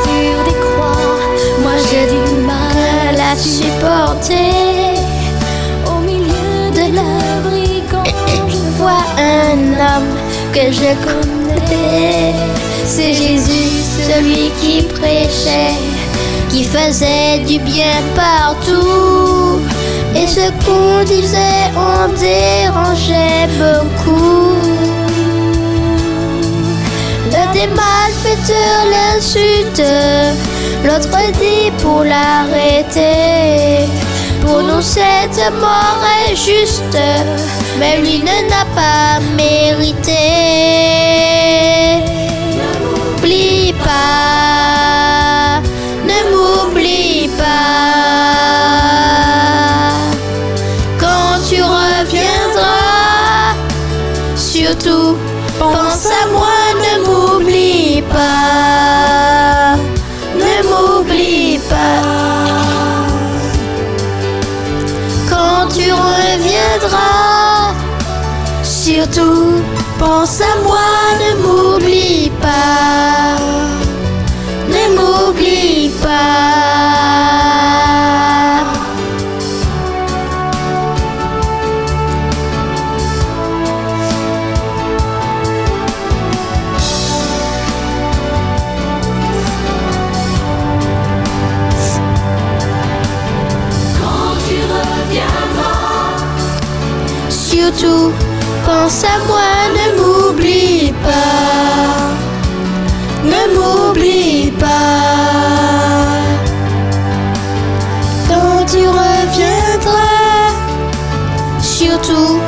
[0.04, 1.18] Sur des croix,
[1.62, 4.94] moi j'ai du mal à supporter.
[5.86, 8.06] Au milieu de la brigande,
[8.48, 10.14] Je vois un homme
[10.52, 12.34] que je connais.
[12.86, 15.74] C'est Jésus, celui qui prêchait,
[16.48, 19.60] qui faisait du bien partout.
[20.14, 24.56] Et ce qu'on disait, on dérangeait beaucoup.
[27.32, 29.82] L'un des malfaiteurs l'insulte,
[30.84, 33.86] l'autre dit pour l'arrêter.
[34.40, 36.98] Pour nous, cette mort est juste,
[37.78, 40.12] mais lui ne n'a pas mérité.
[42.58, 44.67] Ne m'oublie pas,
[111.88, 112.40] surtout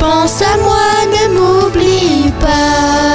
[0.00, 3.07] pense à moi, ne m'oublie pas,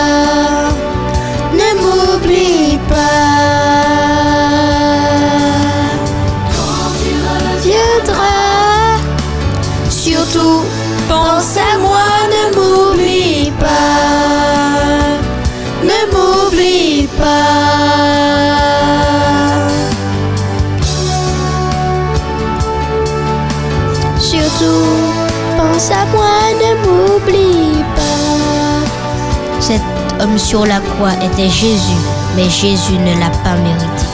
[30.33, 32.01] homme sur la croix était Jésus,
[32.35, 34.05] mais Jésus ne l'a pas mérité.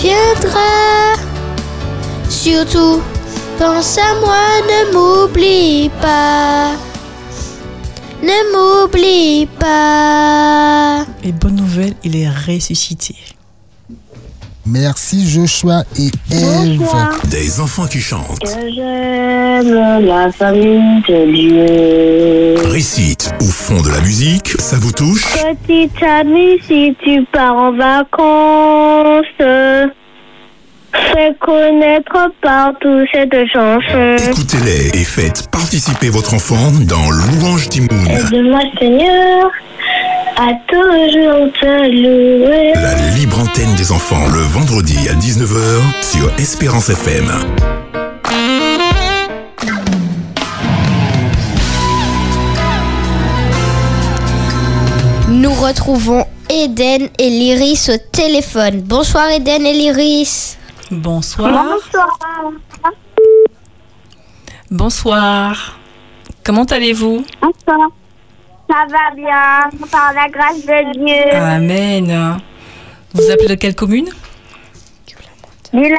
[0.00, 1.14] Viendra,
[2.28, 3.00] surtout
[3.58, 6.72] pense à moi, ne m'oublie pas.
[8.22, 11.06] Ne m'oublie pas.
[11.22, 13.14] Et bonne nouvelle, il est ressuscité.
[14.66, 16.80] Merci Joshua et Eve.
[17.28, 18.46] Des enfants qui chantent.
[18.72, 22.70] J'aime la famille de Dieu.
[22.70, 27.72] Récite au fond de la musique, ça vous touche Petite amie, si tu pars en
[27.72, 29.24] vacances,
[30.92, 34.16] fais connaître partout cette chanson.
[34.30, 38.06] Écoutez-les et faites participer votre enfant dans Louange Timoun.
[38.08, 39.50] Aide-moi Seigneur
[40.36, 42.72] à toujours te louer.
[42.74, 47.30] La libre antenne des enfants le vendredi à 19h sur Espérance FM.
[55.40, 58.82] Nous retrouvons Eden et Lyris au téléphone.
[58.82, 60.58] Bonsoir Eden et Lyris.
[60.90, 61.78] Bonsoir.
[64.70, 65.78] Bonsoir.
[66.44, 67.24] Comment allez-vous?
[67.40, 67.88] Bonsoir.
[68.68, 71.34] Ça va bien, par la grâce de Dieu.
[71.34, 72.38] Amen.
[73.14, 74.10] Vous appelez de quelle commune?
[75.72, 75.96] Du.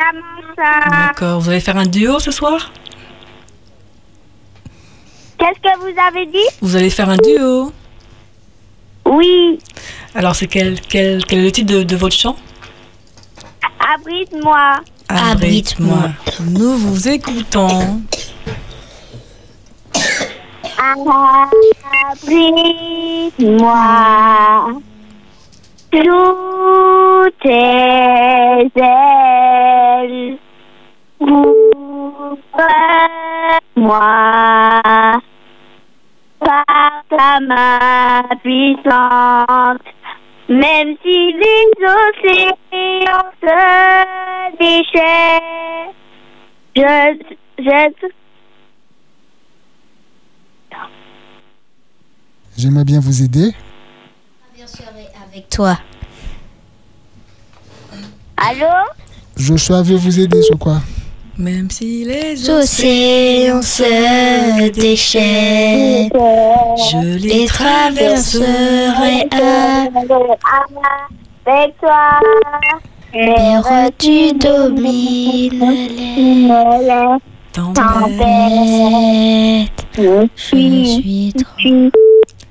[0.56, 1.39] D'accord.
[1.39, 2.72] Vous allez faire un duo ce soir?
[5.39, 6.38] Qu'est-ce que vous avez dit?
[6.62, 7.72] Vous allez faire un duo.
[9.14, 9.59] Oui,
[10.16, 12.38] Alors c'est quel, quel, quel est le titre de, de votre chant?
[13.93, 14.76] Abrite-moi.
[15.09, 16.12] Abrite-moi.
[16.39, 18.01] Nous vous écoutons.
[22.22, 24.82] Abrite-moi.
[25.93, 30.38] Sous tes ailes.
[31.20, 32.41] Couvre-moi.
[36.44, 39.82] Par ta main puissante.
[40.50, 45.94] Même si les océans se déchaînent,
[46.76, 47.18] je,
[47.60, 48.10] je,
[52.58, 53.54] J'aimerais bien vous aider.
[54.54, 54.86] Bien sûr,
[55.32, 55.78] avec toi.
[58.38, 58.68] Allô?
[59.38, 60.82] Joshua veut vous aider, je crois.
[61.38, 68.90] Même si les océans se déchaînent, je les traverserai
[71.46, 72.20] avec toi.
[73.12, 75.72] Père, tu domines
[76.18, 76.48] les
[77.54, 77.82] tempêtes.
[79.98, 81.34] Je Je suis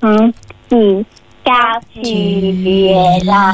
[0.01, 1.05] tranquille,
[1.43, 3.53] car tu es là.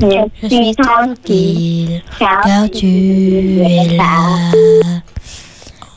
[0.00, 4.50] Je suis tranquille, car tu es là.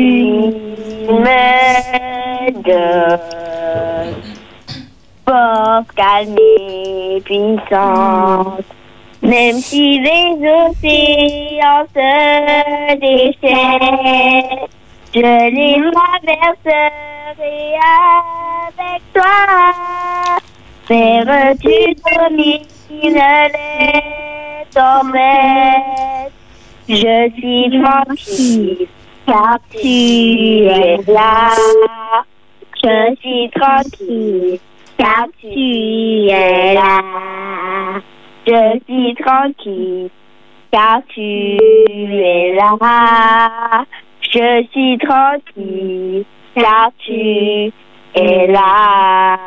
[1.09, 4.15] me donnes
[5.27, 8.74] force, calme et puissance.
[9.25, 14.67] Même si les océans se déchaînent,
[15.15, 16.91] je les traverserai
[17.97, 19.37] avec toi.
[20.87, 22.67] Père, tu domines
[23.01, 26.33] les tempêtes.
[26.87, 28.87] Je suis tranquille,
[29.27, 31.49] car tu es là.
[32.85, 34.59] Je suis tranquille,
[34.99, 37.01] car tu es là.
[38.47, 40.11] Je suis tranquille,
[40.71, 43.85] car tu es là.
[44.21, 46.25] Je suis tranquille,
[46.55, 47.73] car tu
[48.15, 49.39] es là.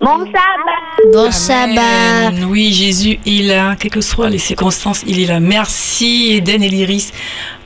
[0.00, 1.12] Mon sabbat.
[1.12, 2.46] Bon sabbat.
[2.48, 5.40] Oui, Jésus, il est là, quelles que soient les circonstances, il est là.
[5.40, 7.12] Merci Eden et l'Iris.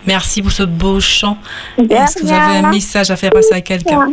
[0.07, 1.37] Merci pour ce beau chant.
[1.79, 4.11] Est-ce que vous avez un message à faire passer à quelqu'un?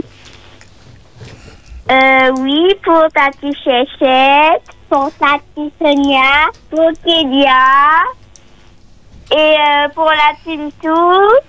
[1.92, 8.04] Euh, oui, pour Tati Chéchette, pour Tati Sonia, pour Kédia,
[9.32, 11.40] et euh, pour la Team Tous,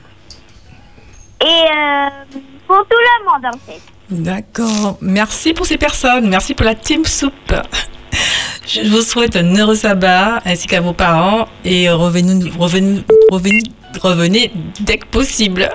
[1.41, 3.81] et euh, pour tout le monde en fait.
[4.11, 4.99] D'accord.
[5.01, 6.29] Merci pour ces personnes.
[6.29, 7.33] Merci pour la Team Soup.
[8.67, 13.63] Je vous souhaite un heureux sabbat ainsi qu'à vos parents et revenez, revenez, revenez,
[14.01, 15.71] revenez dès que possible.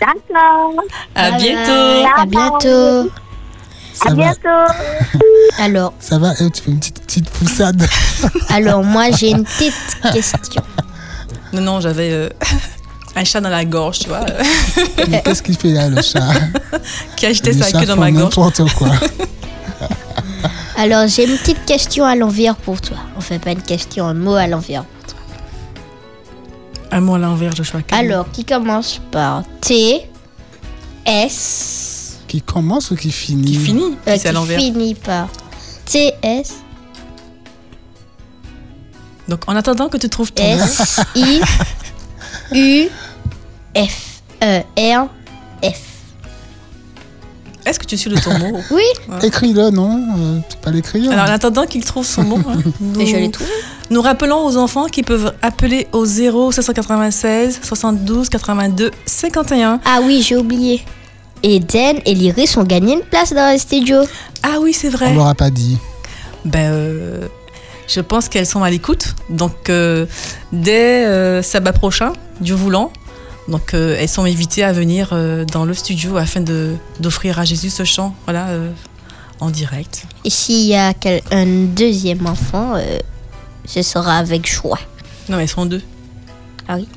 [0.00, 0.74] D'accord.
[1.14, 2.06] À bientôt.
[2.16, 3.10] À bientôt.
[3.96, 4.72] Ça à va, bientôt.
[5.58, 7.86] Alors, ça va Eh, Tu fais une petite, petite poussade.
[8.50, 9.74] alors moi j'ai une petite
[10.12, 10.62] question.
[11.52, 12.28] Non, non, j'avais euh,
[13.16, 14.26] un chat dans la gorge, tu vois,
[15.08, 16.20] Mais qu'est-ce qu'il fait là, le chat
[17.16, 18.36] qui a jeté sa queue dans ma gorge.
[18.36, 18.90] n'importe quoi.
[20.78, 22.98] Alors j'ai une petite question à l'envers pour toi.
[23.16, 24.84] On fait pas une question, un mot à l'envers.
[26.90, 27.86] Un mot à l'envers, je choisis.
[27.92, 30.02] Alors, qui commence par T,
[31.04, 31.95] S,
[32.28, 35.28] Qui commence ou qui finit Qui finit euh, qui finit par
[35.84, 36.54] T, S,
[39.28, 41.40] Donc, en attendant que tu trouves ton mot, S, I,
[42.52, 42.88] U,
[43.76, 45.08] F, E, R,
[45.62, 45.80] F.
[47.64, 48.58] est-ce que tu suis le ton mot?
[48.72, 48.82] Oui,
[49.22, 52.58] Écris-le, non Euh, Tu peux pas l'écrire Alors, en attendant qu'il trouve son mot, hein,
[52.80, 53.50] nous, et je l'ai trouvé.
[53.90, 59.80] nous rappelons aux enfants qu'ils peuvent appeler au 0 796 72 82 51.
[59.84, 60.84] Ah oui, j'ai oublié.
[61.54, 63.98] Eden et l'Iris ont gagné une place dans le studio.
[64.42, 65.14] Ah oui, c'est On vrai.
[65.14, 65.78] l'aura pas dit.
[66.44, 67.28] Ben, euh,
[67.88, 69.14] je pense qu'elles sont à l'écoute.
[69.30, 70.06] Donc, euh,
[70.52, 72.92] dès euh, sabbat prochain, Dieu voulant,
[73.48, 77.44] donc euh, elles sont invitées à venir euh, dans le studio afin de d'offrir à
[77.44, 78.70] Jésus ce chant, voilà, euh,
[79.40, 80.04] en direct.
[80.24, 82.98] Et s'il y a quel- un deuxième enfant, euh,
[83.66, 84.78] ce sera avec joie.
[85.28, 85.82] Non, mais elles sont deux.
[86.68, 86.88] Ah oui.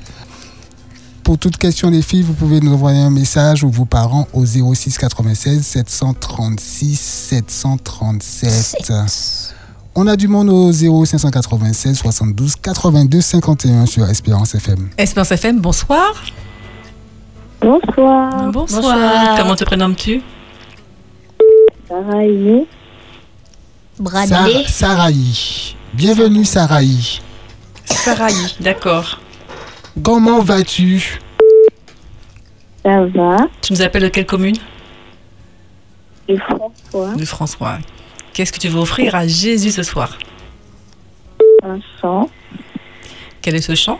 [1.30, 4.44] Pour toute question, les filles, vous pouvez nous envoyer un message ou vos parents au
[4.44, 8.92] 06 96 736 737.
[9.94, 14.90] On a du monde au 0 596 72 82 51 sur Espérance FM.
[14.98, 16.20] Espérance FM, bonsoir.
[17.60, 18.50] Bonsoir.
[18.50, 18.82] Bonsoir.
[18.82, 19.36] Bonsoir.
[19.38, 20.22] Comment te prénommes-tu?
[21.88, 22.66] Sarah et
[24.00, 24.64] Bradley.
[24.66, 25.76] Sa- Sarahi.
[25.94, 27.20] Bienvenue Sarahi.
[27.84, 29.20] Sarahi, d'accord.
[30.02, 31.18] Comment vas-tu?
[32.84, 33.36] Ça va.
[33.60, 34.56] Tu nous appelles de quelle commune?
[36.28, 37.78] Et François, De François.
[38.32, 40.16] Qu'est-ce que tu veux offrir à Jésus ce soir?
[41.62, 42.30] Un chant.
[43.42, 43.98] Quel est ce chant?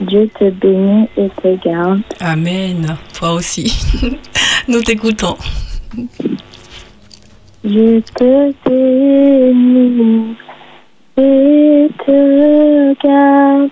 [0.00, 2.02] Dieu te bénit et te garde.
[2.20, 2.96] Amen.
[3.14, 3.74] Toi aussi.
[4.68, 5.36] Nous t'écoutons.
[7.64, 10.36] Je te bénis
[11.16, 13.70] et te garde.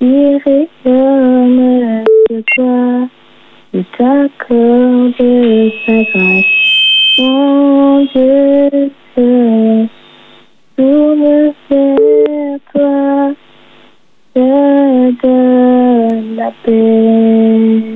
[0.00, 3.08] Il rayonne de toi
[3.74, 5.14] et t'accorde
[5.84, 6.44] sa grâce.
[7.18, 9.86] Mon Dieu, se
[10.76, 13.32] tourne vers toi,
[14.34, 17.87] te donne la paix.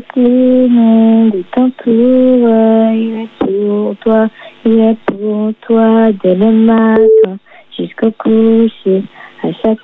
[0.00, 4.28] Que le monde t'entoure, il est pour toi,
[4.64, 7.38] il est pour toi dès le matin
[7.78, 9.02] jusqu'au coucher,
[9.42, 9.78] à chaque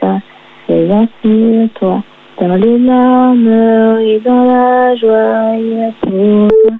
[0.00, 0.20] pas,
[0.68, 2.02] veillant sur toi,
[2.40, 3.48] dans les larmes
[4.00, 6.76] et dans la joie, il est pour toi,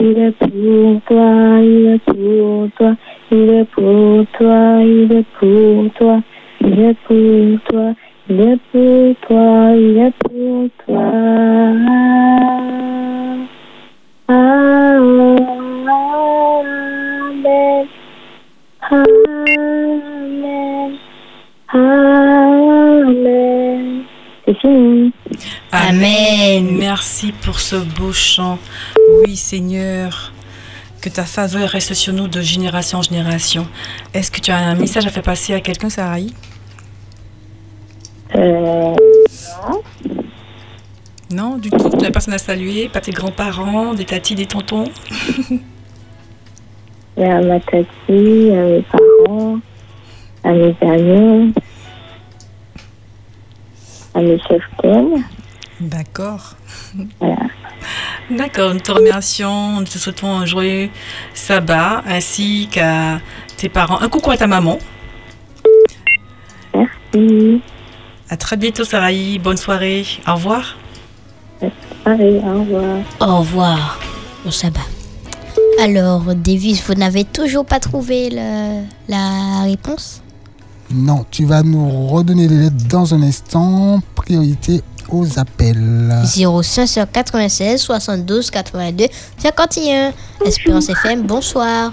[0.00, 2.96] il est pour toi, il est pour toi,
[3.30, 6.20] il est pour toi, il est pour toi,
[6.60, 7.94] il est pour toi,
[8.28, 11.10] il est pour toi, il est pour toi.
[14.28, 15.48] Amen.
[18.90, 20.98] Amen.
[21.74, 24.04] Amen.
[24.44, 25.12] C'est fini.
[25.72, 26.76] Amen.
[26.78, 28.58] Merci pour ce beau chant.
[29.24, 30.32] Oui, Seigneur,
[31.00, 33.66] que ta faveur reste sur nous de génération en génération.
[34.14, 36.32] Est-ce que tu as un message à faire passer à quelqu'un, Sarahi?
[38.34, 38.94] Euh,
[41.32, 41.88] Non, du tout.
[41.90, 44.84] Tu n'as personne à saluer Pas tes grands-parents, des tatis, des tontons
[47.16, 49.58] et à ma tati, à mes parents,
[50.44, 51.54] à mes amis,
[54.14, 54.62] à mes chefs.
[55.80, 56.54] D'accord.
[57.20, 57.36] Voilà.
[58.30, 60.88] D'accord, nous te remercions, nous te souhaitons un joyeux
[61.34, 63.20] sabbat ainsi qu'à
[63.56, 64.00] tes parents.
[64.00, 64.78] Un coucou à ta maman.
[66.74, 67.60] Merci.
[68.32, 69.38] À très bientôt, Sarahi.
[69.38, 70.06] Bonne soirée.
[70.26, 70.76] Au revoir.
[71.60, 71.68] Au
[72.10, 72.96] revoir.
[73.20, 74.00] Au revoir.
[74.46, 74.80] Au sabbat.
[75.78, 80.22] Alors, Davis, vous n'avez toujours pas trouvé le- la réponse?
[80.90, 84.00] Non, tu vas nous redonner les lettres dans un instant.
[84.14, 84.80] Priorité
[85.10, 86.10] aux appels.
[86.24, 90.12] 0596 72 82 51.
[90.46, 91.92] Espérance FM, bonsoir.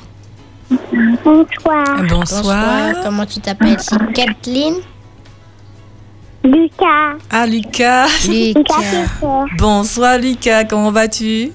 [1.25, 2.03] Bonsoir.
[2.07, 2.93] Bonsoir.
[3.03, 3.75] Comment tu t'appelles?
[3.81, 4.75] C'est Kathleen?
[6.49, 7.17] Lucas.
[7.29, 8.07] Ah, Lucas.
[8.27, 9.45] Lucas.
[9.57, 10.63] Bonsoir, Lucas.
[10.65, 11.51] Comment vas-tu?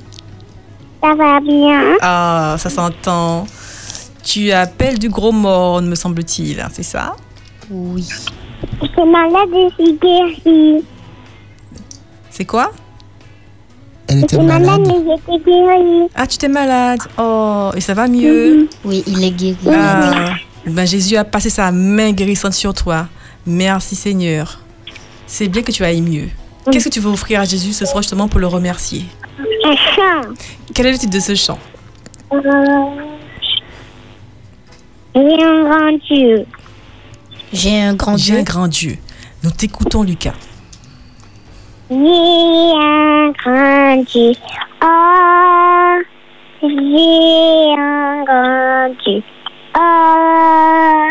[1.02, 1.96] Ça va bien.
[2.00, 3.46] Ah, ça s'entend.
[4.22, 6.60] Tu appelles du gros morne, me semble-t-il.
[6.60, 7.14] hein, C'est ça?
[7.70, 8.08] Oui.
[8.80, 10.84] J'étais malade et je suis guérie.
[12.30, 12.70] C'est quoi?
[14.06, 14.80] Elle était malade malade.
[14.86, 16.08] mais j'étais guérie.
[16.14, 17.00] Ah, tu t'es malade.
[17.18, 18.68] Oh, et ça va mieux?
[18.84, 19.56] Oui, il est guéri.
[19.70, 20.34] Ah,
[20.66, 23.06] ben Jésus a passé sa main guérissante sur toi.
[23.46, 24.60] Merci Seigneur.
[25.36, 26.28] C'est bien que tu ailles mieux.
[26.70, 29.04] Qu'est-ce que tu veux offrir à Jésus ce soir justement pour le remercier?
[29.64, 30.30] Un chant.
[30.72, 31.58] Quel est le titre de ce chant?
[32.32, 32.38] Euh,
[35.12, 36.46] J'ai un grand Dieu.
[37.52, 38.38] J'ai un grand J'ai Dieu.
[38.38, 38.96] un grand Dieu.
[39.42, 40.34] Nous t'écoutons Lucas.
[41.90, 44.34] J'ai un grand Dieu.
[44.84, 45.98] Oh,
[46.62, 49.20] j'ai un grand Dieu.
[49.76, 51.10] Oh.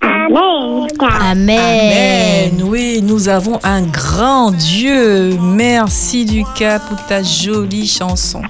[0.00, 0.86] Amen.
[1.00, 1.58] Amen.
[1.58, 2.62] Amen.
[2.64, 5.36] Oui, nous avons un grand Dieu.
[5.40, 8.42] Merci Lucas pour ta jolie chanson.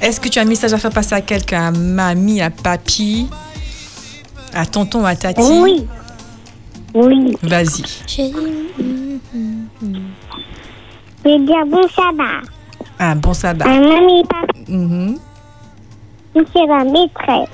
[0.00, 1.68] Est-ce que tu as un message à faire passer à quelqu'un?
[1.68, 3.28] À mamie, à papy
[4.54, 5.40] À tonton, à tati?
[5.40, 5.86] Oui.
[6.94, 7.36] Oui.
[7.42, 7.84] Vas-y.
[11.24, 12.40] Je vais dire bon sabbat.
[12.98, 13.64] Ah, bon sabbat.
[13.66, 14.46] À mamie et papa.
[14.68, 15.18] Mhm.
[16.34, 17.48] C'est ma maîtresse.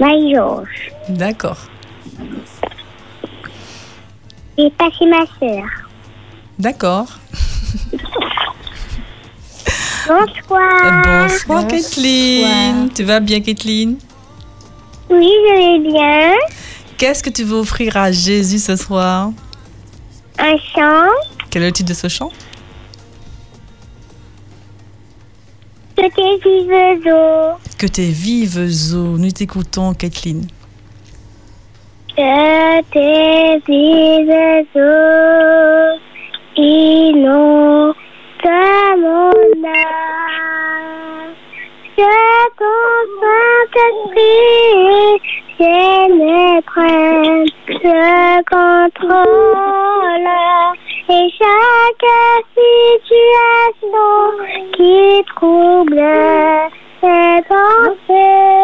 [0.00, 0.92] Marie-Georges.
[1.08, 1.56] D'accord.
[4.56, 5.64] Et passer ma soeur.
[6.58, 7.08] D'accord.
[10.06, 11.02] Bonsoir.
[11.02, 12.90] Bonsoir, Kathleen.
[12.94, 13.96] Tu vas bien, Kathleen?
[15.10, 16.34] Oui, je vais bien.
[16.98, 19.32] Qu'est-ce que tu veux offrir à Jésus ce soir?
[20.38, 21.10] Un chant.
[21.50, 22.30] Quel est le titre de ce chant?
[25.96, 27.58] Que tes vives eaux.
[27.78, 29.16] Que tes vives eaux.
[29.16, 30.46] Nous t'écoutons, Kathleen.
[32.16, 35.98] Que tes vives eaux
[36.56, 37.96] inondent
[39.02, 39.32] mon
[39.66, 41.34] âme.
[41.96, 42.14] Que
[42.58, 45.10] ton Saint-Esprit
[45.58, 50.30] vienne prenne le contrôle
[51.08, 52.10] et chaque
[52.54, 54.08] situation
[54.76, 56.04] qui trouble
[57.02, 58.54] mes pensées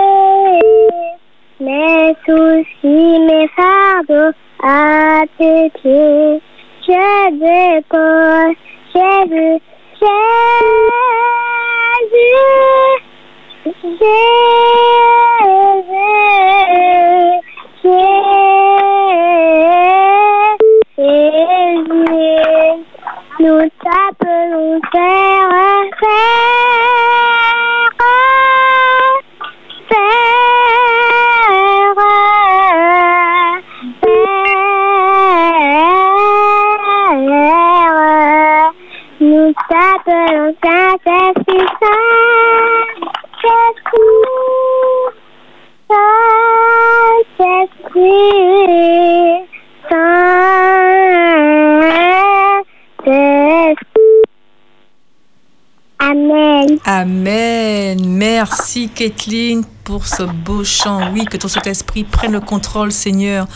[1.61, 4.33] mes soucis, mes fardeaux
[4.63, 6.41] à tes pieds.
[6.87, 8.57] Je dépose
[8.95, 9.61] Jésus,
[10.01, 10.41] Jésus,
[17.83, 18.01] Jésus,
[20.97, 22.01] Jésus.
[23.39, 25.51] Nous t'appelons Père,
[26.01, 26.60] Père,
[55.99, 56.79] Amen.
[56.85, 57.99] Amen.
[58.07, 61.13] Merci, Kathleen, pour ce beau chant.
[61.13, 63.47] Oui, que ton Saint-Esprit prenne le contrôle, Seigneur.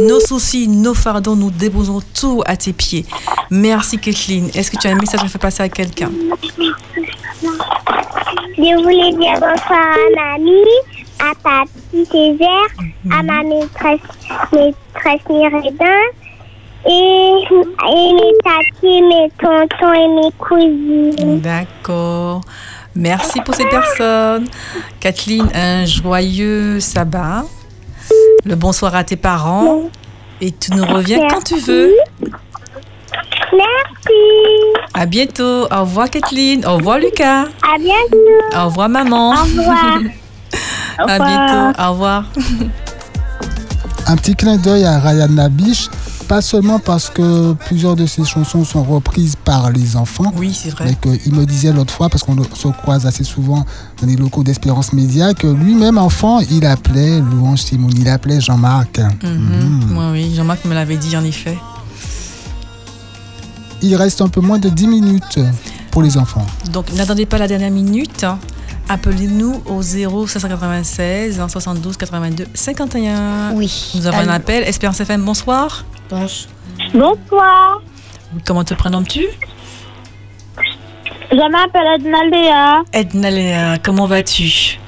[0.00, 3.04] Nos soucis, nos fardeaux, nous déposons tout à tes pieds.
[3.50, 4.48] Merci, Kathleen.
[4.54, 6.10] Est-ce que tu as un message à faire passer à quelqu'un?
[8.56, 10.78] Je voulais dire bonsoir à mamie,
[11.18, 12.70] à papy Césaire,
[13.10, 14.00] à ma maîtresse,
[14.52, 15.20] maîtresse
[16.86, 21.40] et, et mes tatis, mes tontons et mes cousines.
[21.40, 22.40] D'accord.
[22.94, 24.48] Merci pour ces personnes.
[24.98, 27.44] Kathleen, un joyeux sabbat.
[28.44, 29.82] Le bonsoir à tes parents.
[30.40, 31.92] Et tu nous reviens quand tu veux.
[33.52, 34.20] Merci.
[34.94, 35.64] À bientôt.
[35.70, 36.64] Au revoir, Kathleen.
[36.64, 37.42] Au revoir, Lucas.
[37.62, 38.56] À bientôt.
[38.56, 39.30] Au revoir, maman.
[39.32, 39.98] Au revoir.
[40.98, 41.82] à bientôt.
[41.82, 42.24] Au revoir.
[44.06, 45.88] Un petit clin d'œil à Ryan Nabish,
[46.30, 50.70] pas seulement parce que plusieurs de ses chansons sont reprises par les enfants, Oui, c'est
[50.70, 50.84] vrai.
[50.84, 53.66] mais qu'il me disait l'autre fois, parce qu'on se croise assez souvent
[54.00, 59.00] dans les locaux d'Espérance Média, que lui-même enfant, il appelait Louange Simon, il appelait Jean-Marc.
[59.24, 59.98] Mhm.
[59.98, 61.58] Ouais, oui, Jean-Marc me l'avait dit en effet.
[63.82, 65.40] Il reste un peu moins de 10 minutes
[65.90, 66.46] pour les enfants.
[66.72, 68.24] Donc n'attendez pas la dernière minute.
[68.88, 73.52] Appelez-nous au 0 596 72 82 51.
[73.54, 73.92] Oui.
[73.94, 74.64] Nous avons un appel.
[74.64, 75.84] Espérance FM, bonsoir.
[76.08, 76.48] Bonsoir.
[76.92, 77.82] Bonsoir.
[78.44, 79.26] Comment te prénommes-tu
[81.30, 82.82] Je m'appelle Edna Léa.
[82.92, 84.78] Edna Léa, comment vas-tu?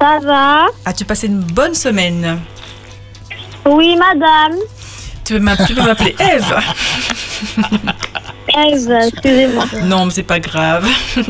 [0.00, 0.66] Ça va?
[0.84, 2.38] As-tu passé une bonne semaine?
[3.66, 4.58] Oui, madame.
[5.24, 6.54] Tu peux m'appeler Eve
[8.56, 9.64] Excusez-moi.
[9.84, 10.86] Non, mais c'est pas grave.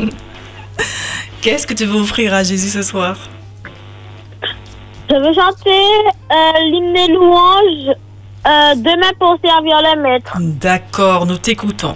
[1.43, 3.17] Qu'est-ce que tu veux offrir à Jésus ce soir?
[5.11, 5.85] Je veux chanter
[6.33, 7.97] euh, l'hymne des louanges
[8.47, 10.37] euh, demain pour servir le maître.
[10.41, 11.95] D'accord, nous t'écoutons.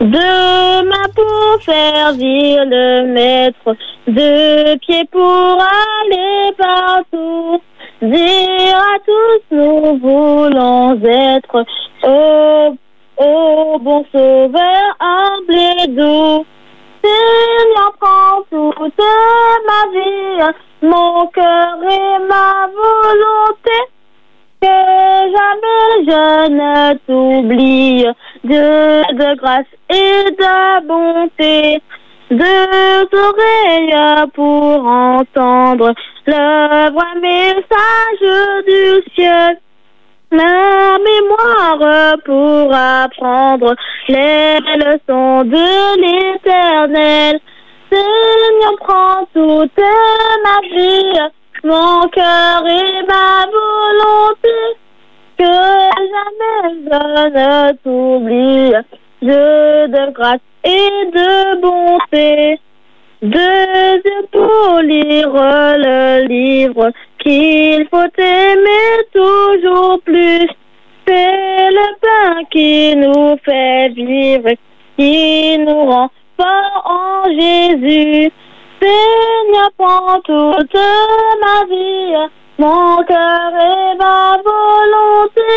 [0.00, 3.76] Demain pour servir le maître,
[4.08, 7.60] deux pieds pour aller partout.
[8.02, 11.64] Dire à tous, nous voulons être
[12.02, 12.76] au,
[13.18, 16.44] au bon sauveur humble et doux.
[17.02, 19.00] Seigneur, prends toute
[19.66, 20.52] ma vie,
[20.82, 23.78] mon cœur et ma volonté
[24.62, 24.68] que
[25.36, 28.06] jamais je ne t'oublie
[28.44, 31.82] de, de grâce et de bonté,
[32.30, 35.92] deux oreilles pour entendre
[36.26, 39.58] le vrai message du ciel.
[40.32, 43.74] La mémoire pour apprendre
[44.08, 47.38] les leçons de l'éternel.
[47.90, 49.84] Seigneur, prends toute
[50.42, 51.18] ma vie,
[51.64, 54.56] mon cœur et ma volonté,
[55.36, 55.44] que
[56.14, 58.72] jamais je ne t'oublie.
[59.20, 62.58] Dieu de grâce et de bonté.
[63.22, 64.02] Deux
[64.32, 70.48] pour lire le livre qu'il faut aimer toujours plus.
[71.06, 74.50] C'est le pain qui nous fait vivre,
[74.98, 78.32] qui nous rend forts en Jésus.
[78.80, 80.74] Seigneur, prends toute
[81.40, 85.52] ma vie, mon cœur et ma volonté,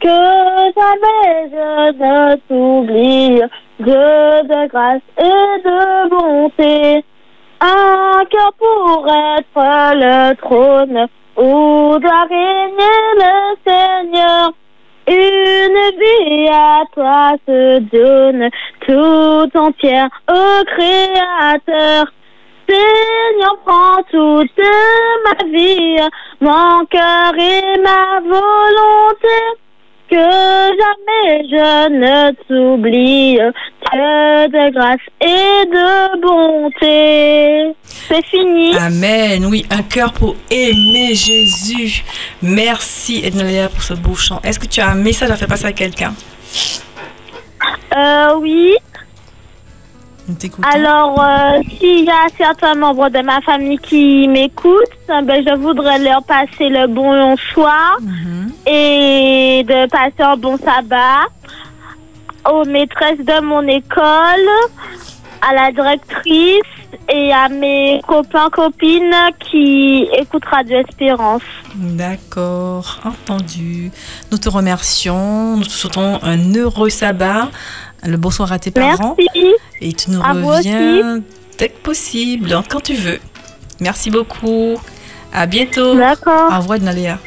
[0.00, 3.42] que jamais je ne t'oublie.
[3.80, 7.02] Dieu de grâce et de bonté,
[7.62, 11.06] un cœur pour être le trône
[11.38, 14.52] où doit régner le Seigneur.
[15.08, 18.50] Une vie à toi se donne
[18.86, 22.04] tout entière au Créateur.
[22.68, 24.60] Seigneur, prends toute
[25.24, 25.96] ma vie,
[26.40, 29.38] mon cœur et ma volonté,
[30.10, 37.74] que jamais je ne t'oublie, Dieu de grâce et de bonté.
[37.84, 38.76] C'est fini.
[38.76, 39.46] Amen.
[39.46, 42.04] Oui, un cœur pour aimer Jésus.
[42.42, 44.40] Merci Ednalia pour ce beau chant.
[44.42, 46.14] Est-ce que tu as un message à faire passer à quelqu'un?
[47.96, 48.76] Euh, oui.
[50.62, 54.76] Alors, euh, s'il y a certains membres de ma famille qui m'écoutent,
[55.10, 58.52] euh, ben, je voudrais leur passer le bon soir Mhm.
[58.66, 61.26] et de passer un bon sabbat
[62.50, 64.48] aux maîtresses de mon école,
[65.48, 66.60] à la directrice
[67.08, 69.14] et à mes copains, copines
[69.50, 71.42] qui écoutent Radio Espérance.
[71.74, 73.90] D'accord, entendu.
[74.30, 75.56] Nous te remercions.
[75.56, 77.48] Nous te souhaitons un heureux sabbat.
[78.04, 79.16] Le bonsoir à tes parents.
[79.18, 79.54] Merci.
[79.80, 81.20] Et tu nous À vous reviens
[81.58, 83.18] dès que possible, quand tu veux.
[83.80, 84.76] Merci beaucoup.
[85.32, 85.94] À bientôt.
[85.96, 86.50] D'accord.
[86.52, 87.18] Au revoir, Ednalia.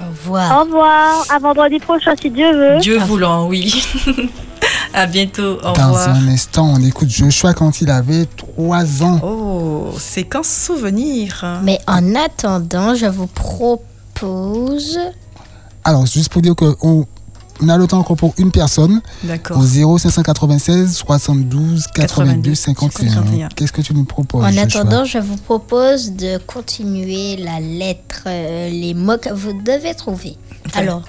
[0.00, 0.56] Au revoir.
[0.58, 1.24] Au revoir.
[1.30, 2.78] À vendredi prochain, si Dieu veut.
[2.80, 3.82] Dieu voulant, oui.
[4.94, 5.58] à bientôt.
[5.58, 6.08] Au Dans revoir.
[6.10, 9.20] un instant, on écoute Joshua quand il avait 3 ans.
[9.22, 11.60] Oh, séquence souvenir.
[11.62, 14.98] Mais en attendant, je vous propose.
[15.84, 17.06] Alors, juste pour dire qu'on on
[17.68, 19.58] a le temps encore pour une personne D'accord.
[19.58, 23.10] au 0 596 72 82 51.
[23.10, 23.48] 51.
[23.54, 28.68] Qu'est-ce que tu nous proposes En attendant, je vous propose de continuer la lettre, euh,
[28.70, 30.36] les mots que vous devez trouver.
[30.66, 31.02] Enfin, Alors,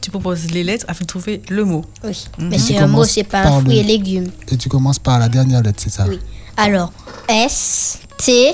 [0.00, 1.84] Tu proposes les lettres afin de trouver le mot.
[2.04, 2.24] oui.
[2.38, 2.48] Mhm.
[2.48, 4.30] Mais c'est un mot, c'est pas un fruit le- et légumes.
[4.50, 6.06] Et tu commences par la dernière lettre, c'est ça?
[6.08, 6.18] Oui.
[6.56, 6.92] Alors,
[7.28, 8.52] S, T,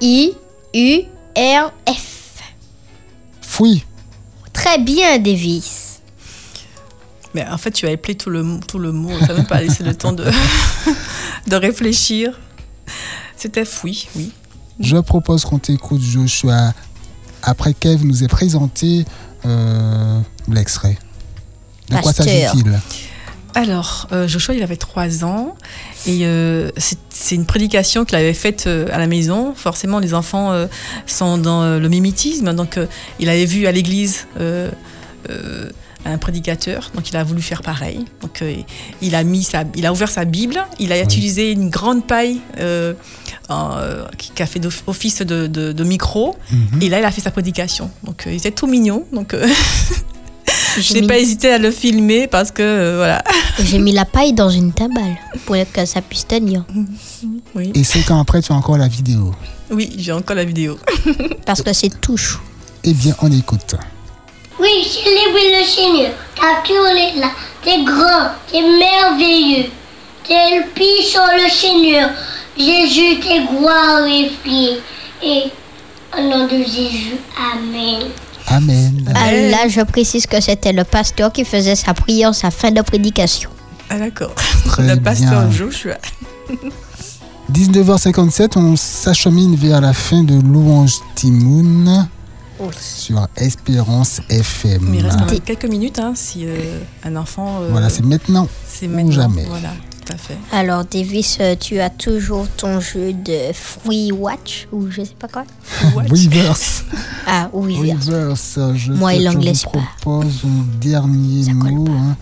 [0.00, 0.32] I,
[0.74, 1.02] U,
[1.36, 2.42] R, F.
[3.40, 3.84] Fouille.
[4.52, 5.89] Très bien, Davis.
[7.34, 9.10] Mais en fait, tu as appelé tout le, mot- tout le mot.
[9.20, 10.24] N'as même pas laissé le temps de,
[11.46, 12.38] de réfléchir.
[13.36, 14.32] C'était fouille, oui.
[14.80, 16.72] Je propose qu'on t'écoute, Joshua,
[17.42, 19.04] après qu'Eve nous ait présenté
[19.46, 20.98] euh, l'extrait.
[21.88, 22.78] De quoi s'agit-il?
[23.54, 25.56] Alors, euh, Joshua, il avait trois ans
[26.06, 29.54] et euh, c'est une prédication qu'il avait faite euh, à la maison.
[29.56, 30.66] Forcément, les enfants euh,
[31.06, 32.86] sont dans le mimétisme, donc euh,
[33.18, 34.70] il avait vu à l'église euh,
[35.30, 35.68] euh,
[36.04, 38.04] un prédicateur, donc il a voulu faire pareil.
[38.22, 38.54] Donc euh,
[39.02, 42.40] il a mis sa, il a ouvert sa Bible, il a utilisé une grande paille
[42.58, 42.94] euh,
[43.48, 46.82] en, euh, qui qui a fait office de, de- de micro, Mhm.
[46.82, 47.90] et là il a fait sa prédication.
[48.04, 49.46] Donc euh, il était tout mignon, donc euh,
[50.78, 53.22] je n'ai mis, pas hésité à le filmer parce que euh, voilà.
[53.62, 56.64] j'ai mis la paille dans une timbale pour que ça puisse tenir.
[57.54, 57.72] Oui.
[57.74, 59.34] Et cinq ans après, tu as encore la vidéo.
[59.72, 60.78] Oui, j'ai encore la vidéo.
[61.44, 62.38] Parce que c'est tout chou.
[62.84, 63.74] Eh bien, on écoute.
[64.60, 67.30] Oui, célèbre le Seigneur, car tu es là,
[67.64, 69.70] t'es grand, t'es merveilleux,
[70.26, 72.10] t'es puissant le Seigneur.
[72.58, 74.80] Jésus, t'es glorifié.
[75.22, 75.44] Et
[76.16, 78.08] au nom de Jésus, Amen.
[78.48, 79.12] Amen.
[79.14, 82.82] Ah, là, je précise que c'était le pasteur qui faisait sa prière, sa fin de
[82.82, 83.48] prédication.
[83.88, 84.34] Ah d'accord.
[84.66, 85.50] Très le pasteur bien.
[85.50, 85.96] Joshua.
[87.52, 92.08] 19h57, on s'achemine vers la fin de Louange Timoun
[92.80, 94.82] sur Espérance FM.
[94.88, 97.60] Mais il reste quand même quelques minutes hein, si euh, un enfant.
[97.62, 99.10] euh, Voilà, c'est maintenant c'est ou maintenant.
[99.12, 99.44] jamais.
[99.48, 99.70] Voilà,
[100.06, 100.36] tout à fait.
[100.52, 105.28] Alors, Davis, euh, tu as toujours ton jeu de Free Watch ou je sais pas
[105.28, 105.44] quoi.
[105.94, 106.08] Watch.
[106.10, 106.84] Reverse.
[107.32, 107.92] Ah, oui, oui.
[107.92, 108.58] Reverse.
[108.74, 111.86] Je, Moi et je l'anglais, vous c'est pas- propose un dernier mot.
[111.88, 112.16] hein.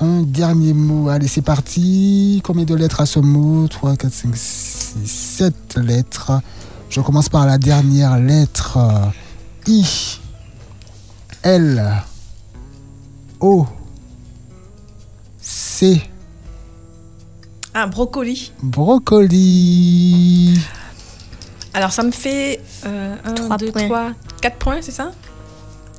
[0.00, 1.08] Un dernier mot.
[1.10, 2.40] Allez, c'est parti.
[2.44, 3.66] Combien de lettres à ce mot?
[3.68, 6.32] 3, 4, 5, 6, 7 lettres.
[6.88, 8.78] Je commence par la dernière lettre.
[9.68, 9.84] I.
[11.42, 12.02] L.
[13.38, 13.66] O.
[15.38, 16.00] C.
[17.74, 18.50] Ah, brocoli.
[18.62, 20.58] Brocoli.
[21.74, 23.84] Alors, ça me fait 1, Trois 2, points.
[23.84, 25.12] 3, 4 points, c'est ça?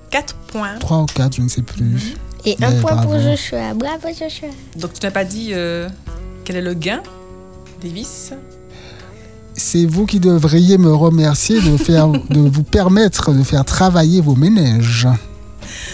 [0.10, 0.80] 4 points.
[0.80, 2.16] 3 ou 4, je ne sais plus.
[2.46, 3.20] Et un point pour.
[3.20, 3.76] Joshua.
[3.76, 4.50] Bravo Joshua.
[4.78, 5.88] Donc, tu n'as pas dit euh,
[6.44, 7.04] quel est le gain,
[7.84, 8.34] Davis?
[9.60, 14.36] C'est vous qui devriez me remercier de, faire, de vous permettre de faire travailler vos
[14.36, 15.08] ménages.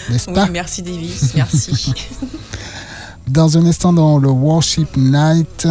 [0.08, 0.46] N'est-ce Oui, pas?
[0.48, 1.92] merci, Davis, merci.
[3.28, 5.66] Dans un instant, dans le Worship Night,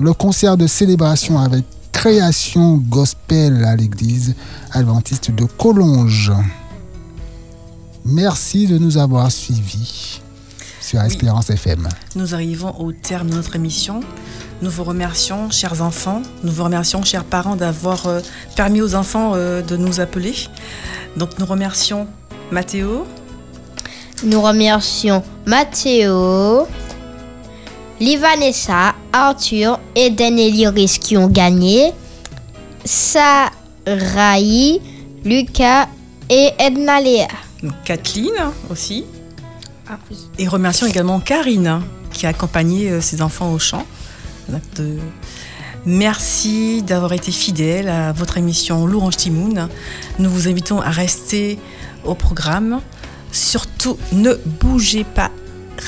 [0.00, 4.34] le concert de célébration avec création gospel à l'église
[4.72, 6.32] adventiste de Collonges.
[8.04, 10.20] Merci de nous avoir suivis
[10.80, 11.86] sur Espérance FM.
[12.16, 14.00] Nous arrivons au terme de notre émission.
[14.62, 16.20] Nous vous remercions, chers enfants.
[16.44, 18.20] Nous vous remercions, chers parents, d'avoir euh,
[18.56, 20.34] permis aux enfants euh, de nous appeler.
[21.16, 22.06] Donc, nous remercions
[22.50, 23.06] Mathéo,
[24.22, 26.66] Nous remercions Mathéo,
[28.00, 31.92] Livanessa, Arthur, Eden et Lyris qui ont gagné,
[32.84, 33.22] Sarai,
[35.24, 35.88] Lucas
[36.28, 37.28] et Edna Léa.
[37.84, 38.34] Kathleen
[38.70, 39.06] aussi.
[39.88, 40.18] Ah oui.
[40.38, 41.80] Et remercions également Karine
[42.12, 43.86] qui a accompagné euh, ses enfants au chant.
[45.86, 49.68] Merci d'avoir été fidèle à votre émission Louange Timoun.
[50.18, 51.58] Nous vous invitons à rester
[52.04, 52.80] au programme.
[53.32, 55.30] Surtout, ne bougez pas.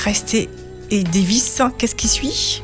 [0.03, 0.49] Restez.
[0.89, 2.63] Et Davis, qu'est-ce qui suit?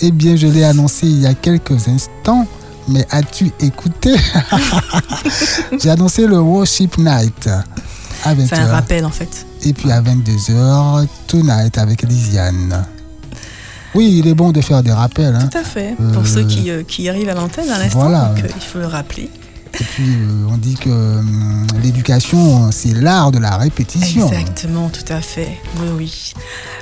[0.00, 2.46] Eh bien, je l'ai annoncé il y a quelques instants,
[2.88, 4.14] mais as-tu écouté?
[5.80, 8.70] J'ai annoncé le Worship Night à C'est un 20h.
[8.70, 9.46] rappel en fait.
[9.62, 12.84] Et puis à 22h, Tonight avec Lisiane.
[13.94, 15.34] Oui, il est bon de faire des rappels.
[15.34, 15.48] hein.
[15.50, 15.94] Tout à fait.
[16.12, 18.34] Pour Euh, ceux qui, euh, qui arrivent à l'antenne à l'instant, voilà.
[18.36, 19.28] euh, il faut le rappeler.
[19.80, 21.20] Et puis, euh, on dit que
[21.82, 24.28] l'éducation, c'est l'art de la répétition.
[24.30, 25.48] Exactement, tout à fait.
[25.80, 26.32] Oui, oui.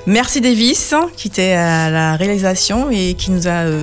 [0.07, 3.83] Merci Davis, hein, qui était à la réalisation et qui nous a euh,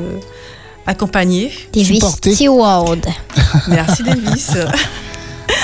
[0.85, 1.51] accompagnés.
[1.73, 2.03] Davis.
[2.33, 2.95] Stewart.
[3.67, 4.51] Merci Davis.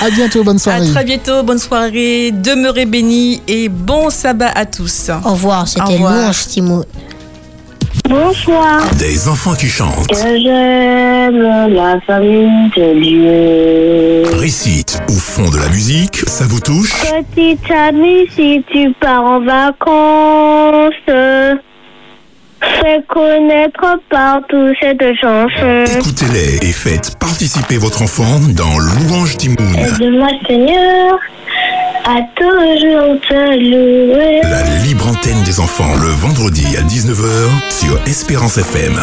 [0.02, 0.90] À bientôt, bonne à soirée.
[0.90, 5.10] très bientôt, bonne soirée, demeurez bénis et bon sabbat à tous.
[5.24, 5.96] Au revoir, c'était.
[5.96, 6.84] Louange Timo.
[8.08, 8.80] Bonsoir.
[8.98, 10.06] Des enfants qui chantent.
[10.08, 14.38] Que j'aime la famille de Dieu.
[14.38, 16.92] Récite ou fond de la musique, ça vous touche?
[17.00, 20.92] Petite amie, si tu pars en vacances,
[22.60, 25.84] fais connaître partout cette chanson.
[25.98, 29.58] Écoutez-les et faites participer votre enfant dans Louange Timoun.
[29.76, 31.18] Aide-moi, Seigneur,
[32.04, 34.40] à toujours te louer.
[34.42, 38.94] La libre antenne des enfants le vendredi à 19h sur Espérance FM.